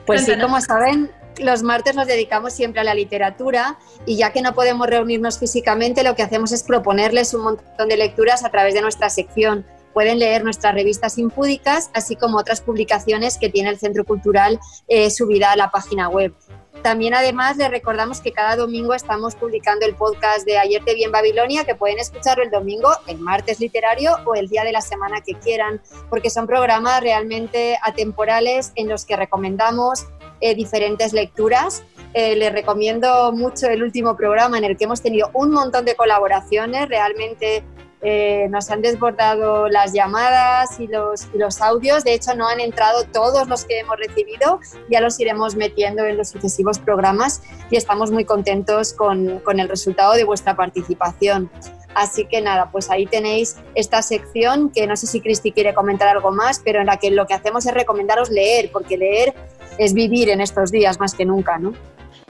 Pues 0.07 0.27
sí, 0.27 0.33
como 0.41 0.61
saben, 0.61 1.11
los 1.39 1.65
martes 1.65 1.97
nos 1.97 2.07
dedicamos 2.07 2.53
siempre 2.53 2.81
a 2.81 2.85
la 2.85 2.95
literatura 2.95 3.77
y 4.07 4.17
ya 4.17 4.33
que 4.33 4.43
no 4.43 4.55
podemos 4.55 4.87
reunirnos 4.87 5.41
físicamente, 5.41 6.05
lo 6.05 6.15
que 6.15 6.23
hacemos 6.23 6.53
es 6.53 6.63
proponerles 6.63 7.35
un 7.35 7.43
montón 7.43 7.89
de 7.89 7.97
lecturas 7.97 8.45
a 8.45 8.51
través 8.51 8.75
de 8.75 8.83
nuestra 8.83 9.11
sección 9.11 9.67
pueden 9.95 10.19
leer 10.19 10.45
nuestras 10.45 10.75
revistas 10.75 11.17
impúdicas, 11.17 11.91
así 11.95 12.17
como 12.17 12.37
otras 12.37 12.61
publicaciones 12.61 13.39
que 13.39 13.49
tiene 13.49 13.71
el 13.71 13.79
Centro 13.79 14.05
Cultural 14.05 14.61
eh, 14.89 15.11
subida 15.11 15.53
a 15.53 15.57
la 15.57 15.71
página 15.71 16.09
web. 16.09 16.35
También 16.83 17.15
además 17.15 17.57
les 17.57 17.71
recordamos 17.71 18.21
que 18.21 18.33
cada 18.33 18.57
domingo 18.57 18.93
estamos 18.93 19.35
publicando 19.37 19.87
el 19.87 19.95
podcast 19.95 20.45
de 20.45 20.59
Ayer 20.59 20.85
te 20.85 20.93
vi 20.95 21.05
en 21.05 21.13
Babilonia, 21.13 21.65
que 21.65 21.75
pueden 21.75 21.99
escucharlo 21.99 22.45
el 22.45 22.51
domingo, 22.51 22.91
el 23.07 23.19
martes 23.19 23.59
literario 23.59 24.17
o 24.27 24.35
el 24.35 24.49
día 24.49 24.65
de 24.65 24.73
la 24.73 24.83
semana 24.83 25.23
que 25.23 25.33
quieran, 25.33 25.81
porque 26.11 26.29
son 26.29 26.47
programas 26.47 27.01
realmente 27.01 27.79
atemporales 27.83 28.73
en 28.75 28.89
los 28.89 29.07
que 29.07 29.17
recomendamos 29.17 30.07
eh, 30.43 30.55
diferentes 30.55 31.15
lecturas. 31.15 31.85
Eh, 32.13 32.37
les 32.37 32.53
recomiendo 32.53 33.33
mucho 33.33 33.67
el 33.69 33.83
último 33.83 34.15
programa 34.15 34.59
en 34.59 34.65
el 34.65 34.77
que 34.77 34.85
hemos 34.85 35.01
tenido 35.01 35.31
un 35.33 35.53
montón 35.53 35.87
de 35.87 35.95
colaboraciones, 35.95 36.89
realmente 36.89 37.65
eh, 38.07 38.49
nos 38.51 38.71
han 38.71 38.83
desbordado 38.83 39.69
las 39.69 39.95
llamadas 39.95 40.79
y 40.79 40.87
los, 40.87 41.61
audios. 41.63 42.05
De 42.05 42.13
hecho, 42.13 42.35
no 42.35 42.47
han 42.47 42.61
entrado 42.61 43.05
todos 43.05 43.49
los 43.49 43.65
que 43.65 43.79
hemos 43.79 43.97
recibido. 43.97 44.61
Ya 44.91 45.01
los 45.01 45.19
iremos 45.19 45.57
metiendo 45.57 46.05
en 46.05 46.19
los 46.19 46.29
sucesivos 46.29 46.79
programas 46.79 47.43
y 47.71 47.77
estamos 47.77 48.11
muy 48.11 48.27
contentos 48.27 48.93
con, 48.93 49.39
con 49.39 49.59
el 49.59 49.71
resultado 49.71 50.13
de 50.13 50.25
vuestra 50.25 50.55
participación. 50.55 51.51
Así 51.95 52.27
que 52.27 52.43
nada, 52.43 52.71
pues 52.71 52.91
ahí 52.91 53.07
tenéis 53.07 53.57
esta 53.75 54.03
sección 54.03 54.71
que 54.71 54.87
no 54.87 54.97
sé 54.97 55.07
si 55.07 55.21
Cristi 55.21 55.53
quiere 55.53 55.73
comentar 55.73 56.09
algo 56.09 56.31
más, 56.31 56.61
pero 56.63 56.81
en 56.81 56.87
la 56.87 56.99
que 56.99 57.11
lo 57.11 57.27
que 57.27 57.35
hacemos 57.35 57.65
es 57.67 57.73
recomendaros 57.73 58.31
leer, 58.31 58.71
porque 58.71 58.99
leer 58.99 59.35
es 59.79 59.95
vivir 59.95 60.29
en 60.29 60.41
estos 60.41 60.71
días 60.71 61.01
más 61.01 61.15
que 61.15 61.25
nunca, 61.25 61.59
¿no? 61.59 61.73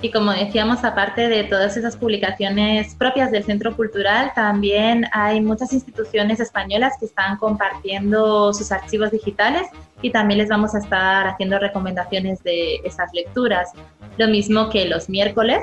Y 0.05 0.11
como 0.11 0.33
decíamos, 0.33 0.85
aparte 0.85 1.31
de 1.31 1.45
todas 1.45 1.79
esas 1.79 1.97
publicaciones 1.97 2.95
propias 2.95 3.31
del 3.31 3.43
Centro 3.43 3.75
Cultural, 3.75 4.33
también 4.35 5.07
hay 5.13 5.41
muchas 5.41 5.73
instituciones 5.73 6.41
españolas 6.41 6.93
que 7.01 7.07
están 7.07 7.39
compartiendo 7.39 8.53
sus 8.53 8.71
archivos 8.71 9.13
digitales 9.13 9.67
y 10.03 10.11
también 10.11 10.37
les 10.37 10.51
vamos 10.51 10.75
a 10.75 10.81
estar 10.81 11.27
haciendo 11.27 11.59
recomendaciones 11.59 12.43
de 12.43 12.83
esas 12.85 13.15
lecturas. 13.15 13.73
Lo 14.19 14.29
mismo 14.29 14.69
que 14.69 14.85
los 14.85 15.09
miércoles. 15.09 15.63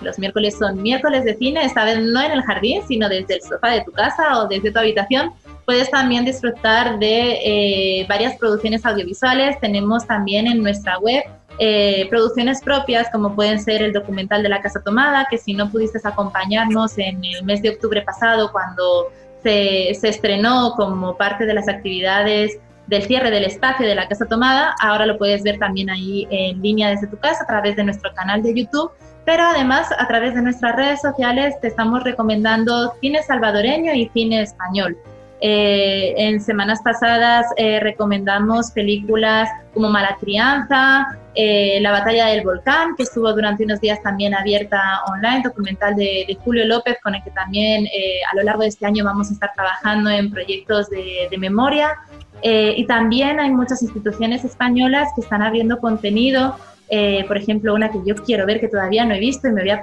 Los 0.00 0.18
miércoles 0.18 0.56
son 0.58 0.82
miércoles 0.82 1.24
de 1.24 1.36
cine, 1.36 1.62
esta 1.62 1.84
vez 1.84 1.98
no 2.00 2.22
en 2.22 2.32
el 2.32 2.42
jardín, 2.44 2.80
sino 2.88 3.10
desde 3.10 3.34
el 3.34 3.42
sofá 3.42 3.72
de 3.72 3.84
tu 3.84 3.92
casa 3.92 4.38
o 4.38 4.48
desde 4.48 4.72
tu 4.72 4.78
habitación. 4.78 5.32
Puedes 5.66 5.90
también 5.90 6.24
disfrutar 6.24 6.98
de 6.98 7.38
eh, 7.44 8.06
varias 8.08 8.38
producciones 8.38 8.86
audiovisuales. 8.86 9.60
Tenemos 9.60 10.06
también 10.06 10.46
en 10.46 10.62
nuestra 10.62 10.98
web 10.98 11.22
eh, 11.64 12.08
producciones 12.10 12.60
propias, 12.60 13.08
como 13.12 13.36
pueden 13.36 13.60
ser 13.60 13.82
el 13.82 13.92
documental 13.92 14.42
de 14.42 14.48
la 14.48 14.60
Casa 14.60 14.82
Tomada, 14.82 15.28
que 15.30 15.38
si 15.38 15.54
no 15.54 15.70
pudiste 15.70 16.00
acompañarnos 16.02 16.98
en 16.98 17.24
el 17.24 17.44
mes 17.44 17.62
de 17.62 17.70
octubre 17.70 18.02
pasado, 18.02 18.50
cuando 18.50 19.12
se, 19.44 19.94
se 19.94 20.08
estrenó 20.08 20.74
como 20.76 21.16
parte 21.16 21.46
de 21.46 21.54
las 21.54 21.68
actividades 21.68 22.58
del 22.88 23.04
cierre 23.04 23.30
del 23.30 23.44
espacio 23.44 23.86
de 23.86 23.94
la 23.94 24.08
Casa 24.08 24.26
Tomada, 24.26 24.74
ahora 24.80 25.06
lo 25.06 25.16
puedes 25.18 25.44
ver 25.44 25.60
también 25.60 25.88
ahí 25.88 26.26
en 26.32 26.60
línea 26.60 26.90
desde 26.90 27.06
tu 27.06 27.16
casa 27.16 27.44
a 27.44 27.46
través 27.46 27.76
de 27.76 27.84
nuestro 27.84 28.12
canal 28.12 28.42
de 28.42 28.54
YouTube, 28.54 28.90
pero 29.24 29.44
además 29.44 29.86
a 29.96 30.08
través 30.08 30.34
de 30.34 30.42
nuestras 30.42 30.74
redes 30.74 31.00
sociales 31.00 31.54
te 31.60 31.68
estamos 31.68 32.02
recomendando 32.02 32.92
cine 33.00 33.22
salvadoreño 33.22 33.94
y 33.94 34.08
cine 34.08 34.42
español. 34.42 34.98
Eh, 35.44 36.14
en 36.16 36.40
semanas 36.40 36.82
pasadas 36.84 37.46
eh, 37.56 37.80
recomendamos 37.80 38.70
películas 38.70 39.48
como 39.74 39.90
Mala 39.90 40.16
Crianza, 40.20 41.18
eh, 41.34 41.80
La 41.80 41.90
Batalla 41.90 42.26
del 42.26 42.44
Volcán, 42.44 42.94
que 42.96 43.02
estuvo 43.02 43.32
durante 43.32 43.64
unos 43.64 43.80
días 43.80 44.00
también 44.04 44.36
abierta 44.36 45.02
online, 45.08 45.42
documental 45.42 45.96
de, 45.96 46.38
Julio 46.44 46.64
López, 46.64 46.96
con 47.02 47.16
el 47.16 47.24
que 47.24 47.32
también 47.32 47.88
a 48.32 48.36
lo 48.36 48.44
largo 48.44 48.62
de 48.62 48.68
este 48.68 48.86
año 48.86 49.04
vamos 49.04 49.30
a 49.30 49.32
estar 49.32 49.50
trabajando 49.52 50.10
en 50.10 50.30
proyectos 50.30 50.88
de, 50.90 51.26
de 51.28 51.38
memoria. 51.38 51.96
y 52.42 52.84
también 52.86 53.40
hay 53.40 53.50
muchas 53.50 53.82
instituciones 53.82 54.44
españolas 54.44 55.08
que 55.16 55.22
están 55.22 55.42
abriendo 55.42 55.78
contenido 55.78 56.56
eh, 56.94 57.24
por 57.26 57.38
ejemplo, 57.38 57.74
una 57.74 57.90
que 57.90 58.00
yo 58.04 58.14
quiero 58.14 58.44
ver 58.44 58.60
que 58.60 58.68
todavía 58.68 59.06
no 59.06 59.14
he 59.14 59.18
visto 59.18 59.48
y 59.48 59.52
me 59.52 59.62
voy 59.62 59.70
a, 59.70 59.82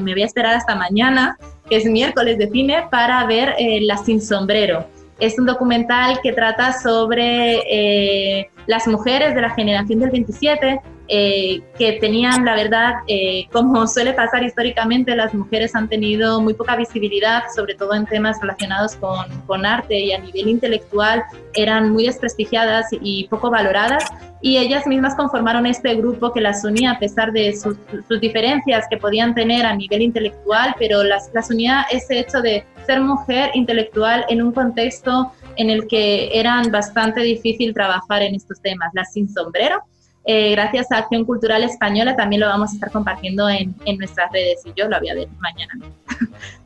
me 0.00 0.12
voy 0.14 0.22
a 0.22 0.24
esperar 0.24 0.54
hasta 0.54 0.74
mañana, 0.74 1.36
que 1.68 1.76
es 1.76 1.84
miércoles 1.84 2.38
de 2.38 2.48
cine, 2.48 2.84
para 2.90 3.26
ver 3.26 3.54
eh, 3.58 3.80
La 3.82 3.98
Sin 3.98 4.22
Sombrero. 4.22 4.86
Es 5.18 5.38
un 5.38 5.44
documental 5.44 6.18
que 6.22 6.32
trata 6.32 6.72
sobre 6.72 7.58
eh, 7.68 8.50
las 8.66 8.88
mujeres 8.88 9.34
de 9.34 9.42
la 9.42 9.50
generación 9.50 10.00
del 10.00 10.08
27 10.08 10.80
eh, 11.12 11.60
que 11.76 11.94
tenían, 11.94 12.44
la 12.44 12.54
verdad, 12.54 12.94
eh, 13.08 13.48
como 13.50 13.84
suele 13.88 14.12
pasar 14.12 14.44
históricamente, 14.44 15.16
las 15.16 15.34
mujeres 15.34 15.74
han 15.74 15.88
tenido 15.88 16.40
muy 16.40 16.54
poca 16.54 16.76
visibilidad, 16.76 17.42
sobre 17.54 17.74
todo 17.74 17.94
en 17.94 18.06
temas 18.06 18.40
relacionados 18.40 18.94
con, 18.94 19.26
con 19.46 19.66
arte 19.66 19.98
y 19.98 20.12
a 20.12 20.20
nivel 20.20 20.46
intelectual, 20.48 21.24
eran 21.54 21.90
muy 21.90 22.06
desprestigiadas 22.06 22.86
y 22.92 23.26
poco 23.26 23.50
valoradas. 23.50 24.04
Y 24.40 24.56
ellas 24.56 24.86
mismas 24.86 25.16
conformaron 25.16 25.66
este 25.66 25.96
grupo 25.96 26.32
que 26.32 26.40
las 26.40 26.64
unía 26.64 26.92
a 26.92 26.98
pesar 27.00 27.32
de 27.32 27.54
sus, 27.56 27.76
diferencias 28.20 28.86
que 28.88 28.96
podían 28.96 29.34
tener 29.34 29.66
a 29.66 29.74
nivel 29.74 30.02
intelectual, 30.02 30.76
pero 30.78 31.02
las, 31.02 31.28
las 31.34 31.50
unía 31.50 31.86
ese 31.90 32.20
hecho 32.20 32.40
de 32.40 32.64
ser 32.86 33.00
mujer 33.00 33.50
intelectual 33.54 34.24
en 34.28 34.42
un 34.42 34.52
contexto 34.52 35.32
en 35.56 35.70
el 35.70 35.88
que 35.88 36.30
eran 36.32 36.70
bastante 36.70 37.20
difícil 37.20 37.74
trabajar 37.74 38.22
en 38.22 38.36
estos 38.36 38.62
temas. 38.62 38.90
Las 38.94 39.12
sin 39.12 39.28
sombrero 39.28 39.82
eh, 40.24 40.50
gracias 40.52 40.92
a 40.92 40.98
Acción 40.98 41.24
Cultural 41.24 41.62
Española 41.64 42.14
también 42.14 42.40
lo 42.40 42.46
vamos 42.46 42.70
a 42.70 42.74
estar 42.74 42.90
compartiendo 42.90 43.48
en, 43.48 43.74
nuestras 43.98 44.30
redes 44.30 44.60
y 44.64 44.72
yo 44.76 44.86
lo 44.88 44.98
voy 44.98 45.08
a 45.08 45.14
ver 45.14 45.28
mañana. 45.38 45.72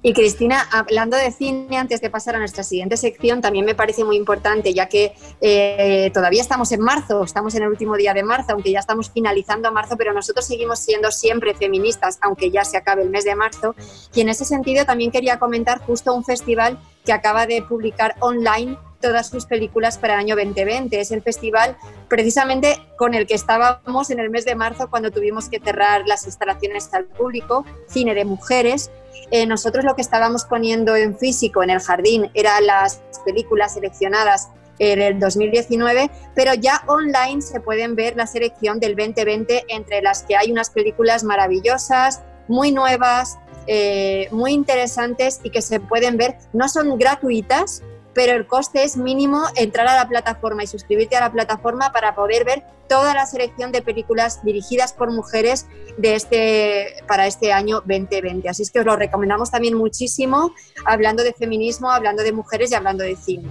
Y 0.02 0.12
Cristina, 0.12 0.66
hablando 0.72 1.16
de 1.16 1.30
cine, 1.30 1.78
antes 1.78 2.00
de 2.00 2.10
pasar 2.10 2.34
a 2.34 2.38
nuestra 2.38 2.62
siguiente 2.62 2.96
sección, 2.96 3.40
también 3.40 3.64
me 3.64 3.74
parece 3.74 4.04
muy 4.04 4.16
importante, 4.16 4.74
ya 4.74 4.86
que 4.86 5.14
eh, 5.40 6.10
todavía 6.12 6.42
estamos 6.42 6.72
en 6.72 6.80
marzo, 6.80 7.22
estamos 7.22 7.54
en 7.54 7.62
el 7.62 7.68
último 7.70 7.96
día 7.96 8.12
de 8.12 8.22
marzo, 8.22 8.52
aunque 8.52 8.70
ya 8.70 8.80
estamos 8.80 9.10
finalizando 9.10 9.72
marzo, 9.72 9.96
pero 9.96 10.12
nosotros 10.12 10.46
seguimos 10.46 10.80
siendo 10.80 11.10
siempre 11.10 11.54
feministas, 11.54 12.18
aunque 12.20 12.50
ya 12.50 12.64
se 12.64 12.76
acabe 12.76 13.02
el 13.02 13.10
mes 13.10 13.24
de 13.24 13.34
marzo. 13.34 13.74
Y 14.14 14.20
en 14.20 14.28
ese 14.28 14.44
sentido 14.44 14.84
también 14.84 15.10
quería 15.10 15.38
comentar 15.38 15.78
justo 15.78 16.12
un 16.12 16.24
festival 16.24 16.78
que 17.04 17.12
acaba 17.12 17.46
de 17.46 17.62
publicar 17.62 18.16
online 18.20 18.76
todas 19.04 19.28
sus 19.28 19.44
películas 19.44 19.98
para 19.98 20.14
el 20.14 20.20
año 20.20 20.34
2020. 20.34 20.98
Es 20.98 21.10
el 21.10 21.20
festival 21.20 21.76
precisamente 22.08 22.78
con 22.96 23.12
el 23.12 23.26
que 23.26 23.34
estábamos 23.34 24.08
en 24.08 24.18
el 24.18 24.30
mes 24.30 24.46
de 24.46 24.54
marzo 24.54 24.88
cuando 24.88 25.10
tuvimos 25.10 25.50
que 25.50 25.60
cerrar 25.60 26.04
las 26.06 26.24
instalaciones 26.24 26.88
al 26.94 27.04
público, 27.04 27.66
cine 27.86 28.14
de 28.14 28.24
mujeres. 28.24 28.90
Eh, 29.30 29.44
nosotros 29.44 29.84
lo 29.84 29.94
que 29.94 30.00
estábamos 30.00 30.46
poniendo 30.46 30.96
en 30.96 31.18
físico 31.18 31.62
en 31.62 31.68
el 31.68 31.80
jardín 31.80 32.30
eran 32.32 32.66
las 32.66 33.02
películas 33.26 33.74
seleccionadas 33.74 34.48
en 34.78 35.02
el 35.02 35.20
2019, 35.20 36.10
pero 36.34 36.54
ya 36.54 36.82
online 36.86 37.42
se 37.42 37.60
pueden 37.60 37.96
ver 37.96 38.16
la 38.16 38.26
selección 38.26 38.80
del 38.80 38.96
2020 38.96 39.66
entre 39.68 40.00
las 40.00 40.22
que 40.22 40.34
hay 40.34 40.50
unas 40.50 40.70
películas 40.70 41.24
maravillosas, 41.24 42.22
muy 42.48 42.72
nuevas, 42.72 43.38
eh, 43.66 44.28
muy 44.30 44.52
interesantes 44.52 45.40
y 45.42 45.50
que 45.50 45.60
se 45.60 45.78
pueden 45.78 46.16
ver. 46.16 46.38
No 46.54 46.70
son 46.70 46.96
gratuitas, 46.98 47.82
pero 48.14 48.32
el 48.32 48.46
coste 48.46 48.84
es 48.84 48.96
mínimo 48.96 49.42
entrar 49.56 49.86
a 49.88 49.96
la 49.96 50.08
plataforma 50.08 50.62
y 50.62 50.66
suscribirte 50.66 51.16
a 51.16 51.20
la 51.20 51.32
plataforma 51.32 51.92
para 51.92 52.14
poder 52.14 52.44
ver 52.44 52.62
toda 52.88 53.14
la 53.14 53.26
selección 53.26 53.72
de 53.72 53.82
películas 53.82 54.44
dirigidas 54.44 54.92
por 54.92 55.10
mujeres 55.10 55.66
de 55.96 56.14
este, 56.14 56.96
para 57.08 57.26
este 57.26 57.52
año 57.52 57.76
2020. 57.80 58.48
Así 58.48 58.62
es 58.62 58.70
que 58.70 58.80
os 58.80 58.86
lo 58.86 58.96
recomendamos 58.96 59.50
también 59.50 59.74
muchísimo, 59.74 60.54
hablando 60.84 61.22
de 61.22 61.32
feminismo, 61.32 61.90
hablando 61.90 62.22
de 62.22 62.32
mujeres 62.32 62.70
y 62.70 62.74
hablando 62.74 63.04
de 63.04 63.16
cine. 63.16 63.48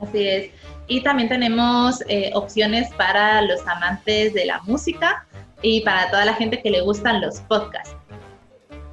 Así 0.00 0.26
es. 0.26 0.50
Y 0.86 1.02
también 1.02 1.28
tenemos 1.28 2.02
eh, 2.08 2.30
opciones 2.34 2.88
para 2.94 3.42
los 3.42 3.66
amantes 3.66 4.32
de 4.32 4.46
la 4.46 4.60
música 4.62 5.26
y 5.60 5.80
para 5.82 6.10
toda 6.10 6.24
la 6.24 6.34
gente 6.34 6.62
que 6.62 6.70
le 6.70 6.80
gustan 6.80 7.20
los 7.20 7.40
podcasts. 7.40 7.94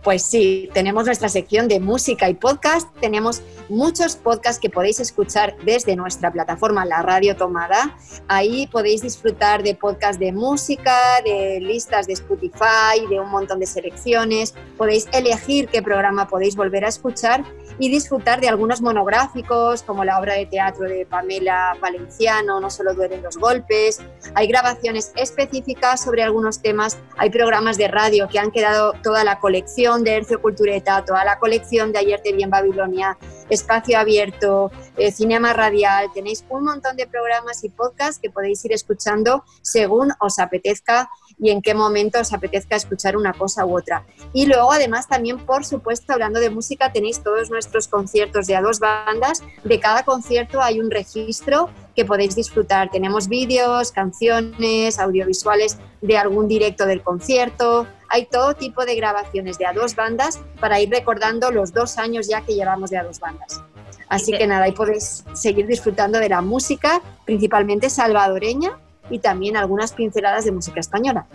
Pues 0.05 0.21
sí, 0.21 0.69
tenemos 0.71 1.07
nuestra 1.07 1.29
sección 1.29 1.67
de 1.67 1.79
música 1.79 2.29
y 2.29 2.35
podcast. 2.35 2.87
Tenemos 3.01 3.41
muchos 3.69 4.15
podcasts 4.15 4.61
que 4.61 4.69
podéis 4.69 4.99
escuchar 4.99 5.55
desde 5.65 5.95
nuestra 5.95 6.31
plataforma 6.31 6.85
La 6.85 7.01
Radio 7.01 7.35
Tomada. 7.35 7.97
Ahí 8.27 8.67
podéis 8.67 9.01
disfrutar 9.01 9.63
de 9.63 9.73
podcasts 9.73 10.19
de 10.19 10.31
música, 10.31 10.95
de 11.25 11.59
listas 11.59 12.05
de 12.05 12.13
Spotify, 12.13 13.07
de 13.09 13.19
un 13.19 13.31
montón 13.31 13.59
de 13.59 13.65
selecciones. 13.65 14.53
Podéis 14.77 15.07
elegir 15.11 15.69
qué 15.69 15.81
programa 15.81 16.27
podéis 16.27 16.55
volver 16.55 16.85
a 16.85 16.89
escuchar 16.89 17.43
y 17.79 17.89
disfrutar 17.89 18.39
de 18.39 18.47
algunos 18.47 18.81
monográficos 18.81 19.81
como 19.81 20.05
la 20.05 20.19
obra 20.19 20.35
de 20.35 20.45
teatro 20.45 20.85
de 20.87 21.07
Pamela 21.07 21.75
Valenciano, 21.81 22.59
No 22.59 22.69
solo 22.69 22.93
duelen 22.93 23.23
los 23.23 23.37
golpes. 23.37 24.01
Hay 24.35 24.45
grabaciones 24.45 25.11
específicas 25.15 26.03
sobre 26.03 26.21
algunos 26.21 26.61
temas. 26.61 26.99
Hay 27.17 27.31
programas 27.31 27.77
de 27.79 27.87
radio 27.87 28.29
que 28.29 28.37
han 28.37 28.51
quedado 28.51 28.93
toda 29.01 29.23
la 29.23 29.39
colección 29.39 29.94
de 30.03 30.15
Hercio 30.15 30.41
Cultureta, 30.41 31.03
toda 31.05 31.23
la 31.23 31.39
colección 31.39 31.91
de 31.91 31.99
Ayer 31.99 32.21
te 32.21 32.33
vi 32.33 32.43
en 32.43 32.49
Babilonia, 32.49 33.17
Espacio 33.49 33.97
Abierto, 33.97 34.71
eh, 34.97 35.11
Cinema 35.11 35.53
Radial. 35.53 36.09
Tenéis 36.13 36.43
un 36.49 36.63
montón 36.63 36.95
de 36.95 37.07
programas 37.07 37.63
y 37.63 37.69
podcasts 37.69 38.19
que 38.19 38.29
podéis 38.29 38.63
ir 38.65 38.73
escuchando 38.73 39.43
según 39.61 40.11
os 40.19 40.39
apetezca 40.39 41.09
y 41.37 41.51
en 41.51 41.61
qué 41.61 41.73
momento 41.73 42.19
os 42.19 42.33
apetezca 42.33 42.75
escuchar 42.75 43.17
una 43.17 43.33
cosa 43.33 43.65
u 43.65 43.77
otra. 43.77 44.05
Y 44.33 44.45
luego, 44.45 44.71
además, 44.71 45.07
también, 45.07 45.45
por 45.45 45.65
supuesto, 45.65 46.13
hablando 46.13 46.39
de 46.39 46.49
música, 46.49 46.91
tenéis 46.91 47.21
todos 47.23 47.49
nuestros 47.49 47.87
conciertos 47.87 48.47
de 48.47 48.55
a 48.55 48.61
dos 48.61 48.79
bandas. 48.79 49.43
De 49.63 49.79
cada 49.79 50.03
concierto 50.03 50.61
hay 50.61 50.79
un 50.79 50.91
registro 50.91 51.69
que 51.95 52.05
podéis 52.05 52.35
disfrutar. 52.35 52.91
Tenemos 52.91 53.27
vídeos, 53.27 53.91
canciones, 53.91 54.99
audiovisuales 54.99 55.77
de 56.01 56.17
algún 56.17 56.47
directo 56.47 56.85
del 56.85 57.01
concierto. 57.01 57.87
Hay 58.09 58.25
todo 58.25 58.53
tipo 58.53 58.85
de 58.85 58.95
grabaciones 58.95 59.57
de 59.57 59.65
a 59.65 59.73
dos 59.73 59.95
bandas 59.95 60.39
para 60.59 60.79
ir 60.79 60.89
recordando 60.89 61.51
los 61.51 61.73
dos 61.73 61.97
años 61.97 62.27
ya 62.27 62.41
que 62.41 62.53
llevamos 62.53 62.89
de 62.89 62.97
a 62.97 63.03
dos 63.03 63.19
bandas. 63.19 63.61
Así 64.07 64.31
que 64.31 64.45
nada, 64.45 64.65
ahí 64.65 64.71
podéis 64.71 65.23
seguir 65.33 65.65
disfrutando 65.65 66.19
de 66.19 66.29
la 66.29 66.41
música, 66.41 67.01
principalmente 67.25 67.89
salvadoreña, 67.89 68.77
y 69.09 69.19
también 69.19 69.57
algunas 69.57 69.93
pinceladas 69.93 70.45
de 70.45 70.51
música 70.51 70.79
española. 70.79 71.25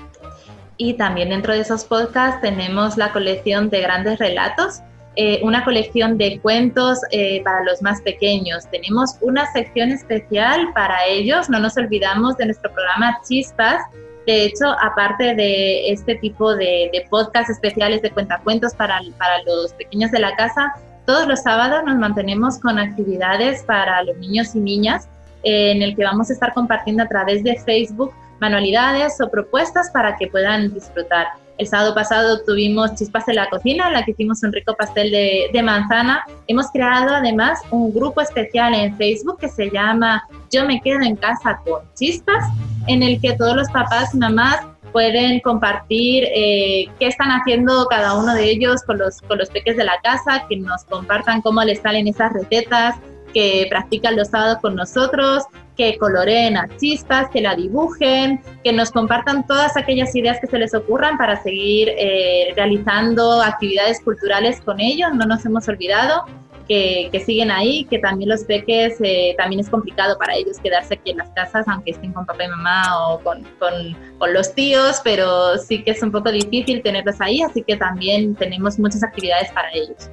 Y 0.76 0.94
también 0.94 1.28
dentro 1.28 1.52
de 1.52 1.60
esos 1.60 1.84
podcasts 1.84 2.40
tenemos 2.40 2.96
la 2.96 3.12
colección 3.12 3.70
de 3.70 3.80
grandes 3.80 4.18
relatos, 4.18 4.80
eh, 5.16 5.40
una 5.42 5.64
colección 5.64 6.16
de 6.18 6.38
cuentos 6.40 6.98
eh, 7.10 7.42
para 7.42 7.64
los 7.64 7.82
más 7.82 8.00
pequeños. 8.02 8.68
Tenemos 8.70 9.16
una 9.20 9.50
sección 9.52 9.90
especial 9.90 10.72
para 10.74 11.04
ellos, 11.06 11.50
no 11.50 11.58
nos 11.58 11.76
olvidamos 11.76 12.36
de 12.36 12.46
nuestro 12.46 12.72
programa 12.72 13.18
Chispas. 13.26 13.82
De 14.26 14.44
hecho, 14.44 14.66
aparte 14.80 15.34
de 15.34 15.90
este 15.90 16.14
tipo 16.16 16.54
de, 16.54 16.90
de 16.92 17.06
podcasts 17.10 17.50
especiales 17.50 18.02
de 18.02 18.10
cuentacuentos 18.10 18.74
para, 18.74 19.00
para 19.18 19.42
los 19.44 19.72
pequeños 19.74 20.10
de 20.12 20.20
la 20.20 20.36
casa, 20.36 20.74
todos 21.06 21.26
los 21.26 21.42
sábados 21.42 21.82
nos 21.84 21.96
mantenemos 21.96 22.58
con 22.60 22.78
actividades 22.78 23.64
para 23.64 24.02
los 24.04 24.16
niños 24.18 24.54
y 24.54 24.60
niñas 24.60 25.08
en 25.42 25.82
el 25.82 25.96
que 25.96 26.04
vamos 26.04 26.30
a 26.30 26.34
estar 26.34 26.52
compartiendo 26.52 27.02
a 27.02 27.08
través 27.08 27.42
de 27.42 27.58
Facebook 27.60 28.12
manualidades 28.40 29.20
o 29.20 29.30
propuestas 29.30 29.90
para 29.90 30.16
que 30.16 30.26
puedan 30.26 30.72
disfrutar. 30.72 31.28
El 31.60 31.66
sábado 31.66 31.94
pasado 31.94 32.40
tuvimos 32.46 32.94
chispas 32.94 33.28
en 33.28 33.34
la 33.34 33.50
cocina, 33.50 33.88
en 33.88 33.92
la 33.92 34.02
que 34.02 34.12
hicimos 34.12 34.42
un 34.42 34.50
rico 34.50 34.74
pastel 34.74 35.10
de, 35.10 35.62
manzana. 35.62 36.24
Hemos 36.46 36.70
creado 36.70 37.14
además 37.14 37.60
un 37.70 37.92
grupo 37.92 38.22
especial 38.22 38.72
en 38.72 38.96
Facebook 38.96 39.36
que 39.40 39.48
se 39.50 39.68
llama 39.68 40.26
Yo 40.50 40.64
me 40.64 40.80
quedo 40.80 41.02
en 41.02 41.16
casa 41.16 41.60
con 41.66 41.82
chispas, 41.94 42.42
en 42.86 43.02
el 43.02 43.20
que 43.20 43.34
todos 43.34 43.54
los 43.56 43.68
papás 43.68 44.14
y 44.14 44.16
mamás 44.16 44.56
pueden 44.90 45.38
compartir 45.40 46.24
eh, 46.34 46.86
qué 46.98 47.08
están 47.08 47.28
haciendo 47.28 47.84
cada 47.90 48.14
uno 48.14 48.34
de 48.34 48.50
ellos 48.50 48.82
con 48.86 48.96
los, 48.96 49.20
con 49.20 49.36
los 49.36 49.50
peques 49.50 49.76
de 49.76 49.84
la 49.84 50.00
casa, 50.02 50.46
que 50.48 50.56
nos 50.56 50.84
compartan 50.84 51.42
cómo 51.42 51.62
les 51.62 51.82
salen 51.82 52.08
esas 52.08 52.32
recetas, 52.32 52.94
que 53.34 53.66
practican 53.68 54.16
los 54.16 54.28
sábados 54.28 54.60
con 54.62 54.76
nosotros, 54.76 55.44
que 55.80 55.96
coloreen 55.96 56.58
a 56.58 56.68
chispas, 56.76 57.30
que 57.30 57.40
la 57.40 57.56
dibujen, 57.56 58.42
que 58.62 58.70
nos 58.70 58.90
compartan 58.90 59.46
todas 59.46 59.78
aquellas 59.78 60.14
ideas 60.14 60.36
que 60.38 60.46
se 60.46 60.58
les 60.58 60.74
ocurran 60.74 61.16
para 61.16 61.42
seguir 61.42 61.88
eh, 61.96 62.52
realizando 62.54 63.40
actividades 63.40 63.98
culturales 64.00 64.60
con 64.60 64.78
ellos. 64.78 65.08
No 65.14 65.24
nos 65.24 65.42
hemos 65.46 65.66
olvidado 65.68 66.26
que, 66.68 67.22
siguen 67.24 67.50
ahí, 67.50 67.86
que 67.86 67.98
también 67.98 68.28
los 68.28 68.44
peques, 68.44 68.98
eh, 69.02 69.34
también 69.38 69.60
es 69.60 69.70
complicado 69.70 70.18
para 70.18 70.34
ellos 70.34 70.58
quedarse 70.62 70.92
aquí 70.92 71.12
en 71.12 71.16
las 71.16 71.30
casas, 71.30 71.66
aunque 71.66 71.92
estén 71.92 72.12
con 72.12 72.26
papá 72.26 72.44
y 72.44 72.48
mamá 72.48 73.08
o 73.08 73.20
con 73.20 74.34
los 74.34 74.54
tíos, 74.54 75.00
pero 75.02 75.56
sí 75.56 75.82
que 75.82 75.92
es 75.92 76.02
un 76.02 76.12
poco 76.12 76.30
difícil 76.30 76.82
tenerlos 76.82 77.18
ahí, 77.22 77.40
así 77.40 77.62
que 77.62 77.76
también 77.78 78.34
tenemos 78.34 78.78
muchas 78.78 79.02
actividades 79.02 79.50
para 79.52 79.72
ellos 79.72 80.10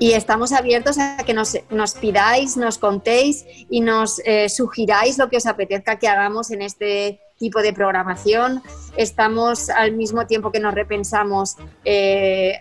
y 0.00 0.14
estamos 0.14 0.52
abiertos 0.52 0.98
a 0.98 1.18
que 1.18 1.34
nos, 1.34 1.56
nos 1.68 1.94
pidáis, 1.94 2.56
nos 2.56 2.78
contéis 2.78 3.44
y 3.68 3.82
nos 3.82 4.20
eh, 4.24 4.48
sugiráis 4.48 5.18
lo 5.18 5.28
que 5.28 5.36
os 5.36 5.44
apetezca 5.44 5.98
que 5.98 6.08
hagamos 6.08 6.50
en 6.50 6.62
este 6.62 7.20
tipo 7.38 7.60
de 7.60 7.74
programación. 7.74 8.62
Estamos 8.96 9.68
al 9.68 9.92
mismo 9.92 10.26
tiempo 10.26 10.50
que 10.50 10.58
nos 10.58 10.74
repensamos 10.74 11.56
eh, 11.84 12.60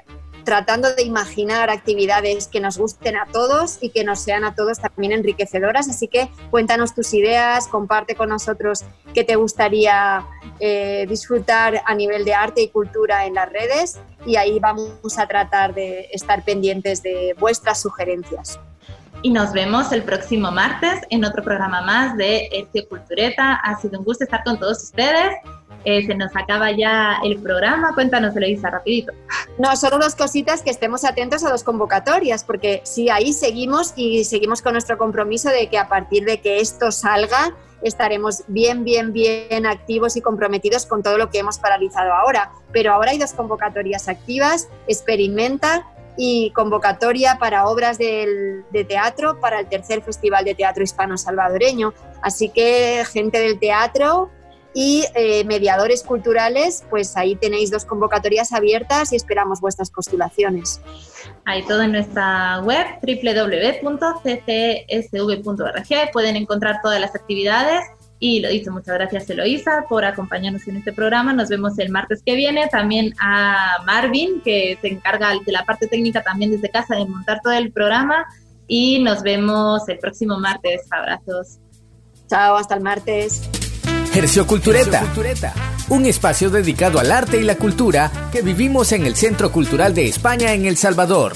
tratando 0.50 0.95
de 0.95 1.04
imaginar 1.04 1.70
actividades 1.70 2.47
que 2.47 2.60
nos 2.60 2.80
gusten 2.80 3.16
a 3.18 3.28
todos 3.28 3.78
y 3.82 3.91
que 3.91 4.04
nos 4.04 4.20
sean 4.20 4.43
a 4.43 4.56
todos 4.56 4.80
también 4.80 5.12
enriquecedoras. 5.12 5.88
Así 5.88 6.08
que 6.08 6.32
cuéntanos 6.50 6.95
tus 6.95 7.14
ideas, 7.14 7.68
comparte 7.68 8.16
con 8.16 8.30
nosotros 8.30 8.84
qué 9.14 9.24
te 9.24 9.36
gustaría 9.36 10.26
eh, 10.60 11.06
disfrutar 11.08 11.84
a 11.86 11.93
nivel 11.93 12.26
de 12.26 12.34
arte 12.34 12.64
y 12.64 12.70
cultura 12.70 13.28
en 13.28 13.36
las 13.36 13.47
redes 13.52 14.00
y 14.26 14.38
ahí 14.38 14.58
vamos 14.58 15.20
a 15.20 15.28
tratar 15.28 15.76
de 15.76 16.10
estar 16.14 16.43
pendientes 16.43 17.04
de 17.04 17.36
vuestras 17.38 17.80
sugerencias. 17.80 18.60
Y 19.22 19.30
nos 19.30 19.54
vemos 19.54 19.91
el 19.91 20.02
próximo 20.02 20.50
martes 20.50 21.02
en 21.12 21.26
otro 21.26 21.43
programa 21.43 21.82
más 21.84 22.18
de 22.18 22.50
Ercio 22.52 22.89
Cultureta. 22.89 23.54
Ha 23.54 23.80
sido 23.80 24.00
un 24.00 24.06
gusto 24.06 24.24
estar 24.24 24.43
con 24.43 24.58
todos 24.58 24.82
ustedes 24.82 25.36
eh, 25.86 26.06
se 26.06 26.16
nos 26.16 26.36
acaba 26.36 26.72
ya 26.72 27.20
el 27.24 27.42
programa. 27.42 27.94
Cuéntanos, 27.94 28.36
Eloisa, 28.36 28.70
rapidito. 28.70 29.14
No, 29.58 29.76
solo 29.76 29.98
dos 29.98 30.16
cositas 30.16 30.62
que 30.62 30.70
estemos 30.70 31.06
atentos 31.06 31.44
a 31.44 31.50
las 31.50 31.64
convocatorias, 31.64 32.44
porque 32.44 32.82
sí, 32.84 33.10
ahí 33.10 33.34
seguimos 33.34 33.94
y 33.96 34.24
seguimos 34.26 34.62
con 34.62 34.74
nuestro 34.74 34.98
compromiso 34.98 35.50
de 35.50 35.68
que 35.68 35.78
a 35.78 35.88
partir 35.88 36.26
de 36.26 36.42
que 36.42 36.60
esto 36.60 36.92
salga, 36.92 37.56
estaremos 37.82 38.44
bien, 38.48 38.84
bien, 38.84 39.14
bien 39.14 39.66
activos 39.66 40.18
y 40.18 40.22
comprometidos 40.22 40.86
con 40.86 41.02
todo 41.02 41.18
lo 41.18 41.30
que 41.30 41.40
hemos 41.40 41.60
paralizado 41.60 42.14
ahora. 42.14 42.52
Pero 42.72 42.94
ahora 42.94 43.12
hay 43.12 43.18
dos 43.18 43.34
convocatorias 43.34 44.08
activas, 44.08 44.68
Experimenta 44.88 45.86
y 46.18 46.52
convocatoria 46.52 47.38
para 47.40 47.68
obras 47.68 47.98
de 47.98 48.86
teatro 48.88 49.40
para 49.40 49.62
el 49.62 49.70
tercer 49.70 50.02
Festival 50.02 50.44
de 50.44 50.54
Teatro 50.54 50.84
Hispano 50.84 51.18
Salvadoreño. 51.18 51.94
Así 52.22 52.50
que 52.50 53.06
gente 53.10 53.40
del 53.40 53.58
teatro, 53.58 54.30
y 54.74 55.05
eh, 55.15 55.43
mediadores 55.45 56.03
culturales, 56.03 56.84
pues 56.89 57.17
ahí 57.17 57.36
tenéis 57.36 57.72
dos 57.72 57.86
convocatorias 57.86 58.53
abiertas 58.53 59.11
y 59.13 59.15
esperamos 59.15 59.61
vuestras 59.61 59.89
postulaciones. 59.89 60.82
Hay 61.45 61.65
todo 61.65 61.82
en 61.82 61.93
nuestra 61.93 62.61
web 62.61 62.86
www.ccsv.org. 63.01 64.11
Pueden 66.13 66.36
encontrar 66.36 66.82
todas 66.84 66.99
las 67.01 67.15
actividades. 67.15 67.82
Y 68.22 68.41
lo 68.41 68.49
dicho, 68.49 68.72
muchas 68.72 68.95
gracias 68.95 69.30
Eloisa 69.30 69.86
por 69.88 70.03
acompañarnos 70.03 70.67
en 70.67 70.76
este 70.78 70.91
programa. 70.91 71.32
Nos 71.34 71.47
vemos 71.49 71.80
el 71.80 71.89
martes 71.89 72.22
que 72.24 72.36
viene. 72.36 72.67
También 72.67 73.15
a 73.20 73.78
Marvin, 73.86 74.41
que 74.41 74.78
se 74.82 74.89
encarga 74.89 75.32
de 75.43 75.51
la 75.51 75.63
parte 75.63 75.88
técnica 75.88 76.22
también 76.22 76.51
desde 76.51 76.70
casa 76.70 76.95
de 76.95 77.05
montar 77.05 77.39
todo 77.41 77.53
el 77.53 77.72
programa. 77.72 78.26
Y 78.67 79.01
nos 79.01 79.24
vemos 79.24 79.88
el 79.88 79.97
próximo 79.97 80.38
martes. 80.38 80.82
Abrazos. 80.91 81.59
Chao, 82.28 82.57
hasta 82.57 82.76
el 82.76 82.82
martes. 82.82 83.49
Hercio 84.14 84.47
Cultureta, 84.47 85.03
un 85.89 86.05
espacio 86.05 86.49
dedicado 86.49 86.99
al 86.99 87.12
arte 87.12 87.38
y 87.38 87.43
la 87.43 87.55
cultura 87.55 88.12
que 88.32 88.41
vivimos 88.41 88.91
en 88.91 89.05
el 89.05 89.16
Centro 89.16 89.51
Cultural 89.51 89.93
de 89.93 90.07
España 90.07 90.53
en 90.53 90.66
El 90.66 90.78
Salvador. 90.78 91.34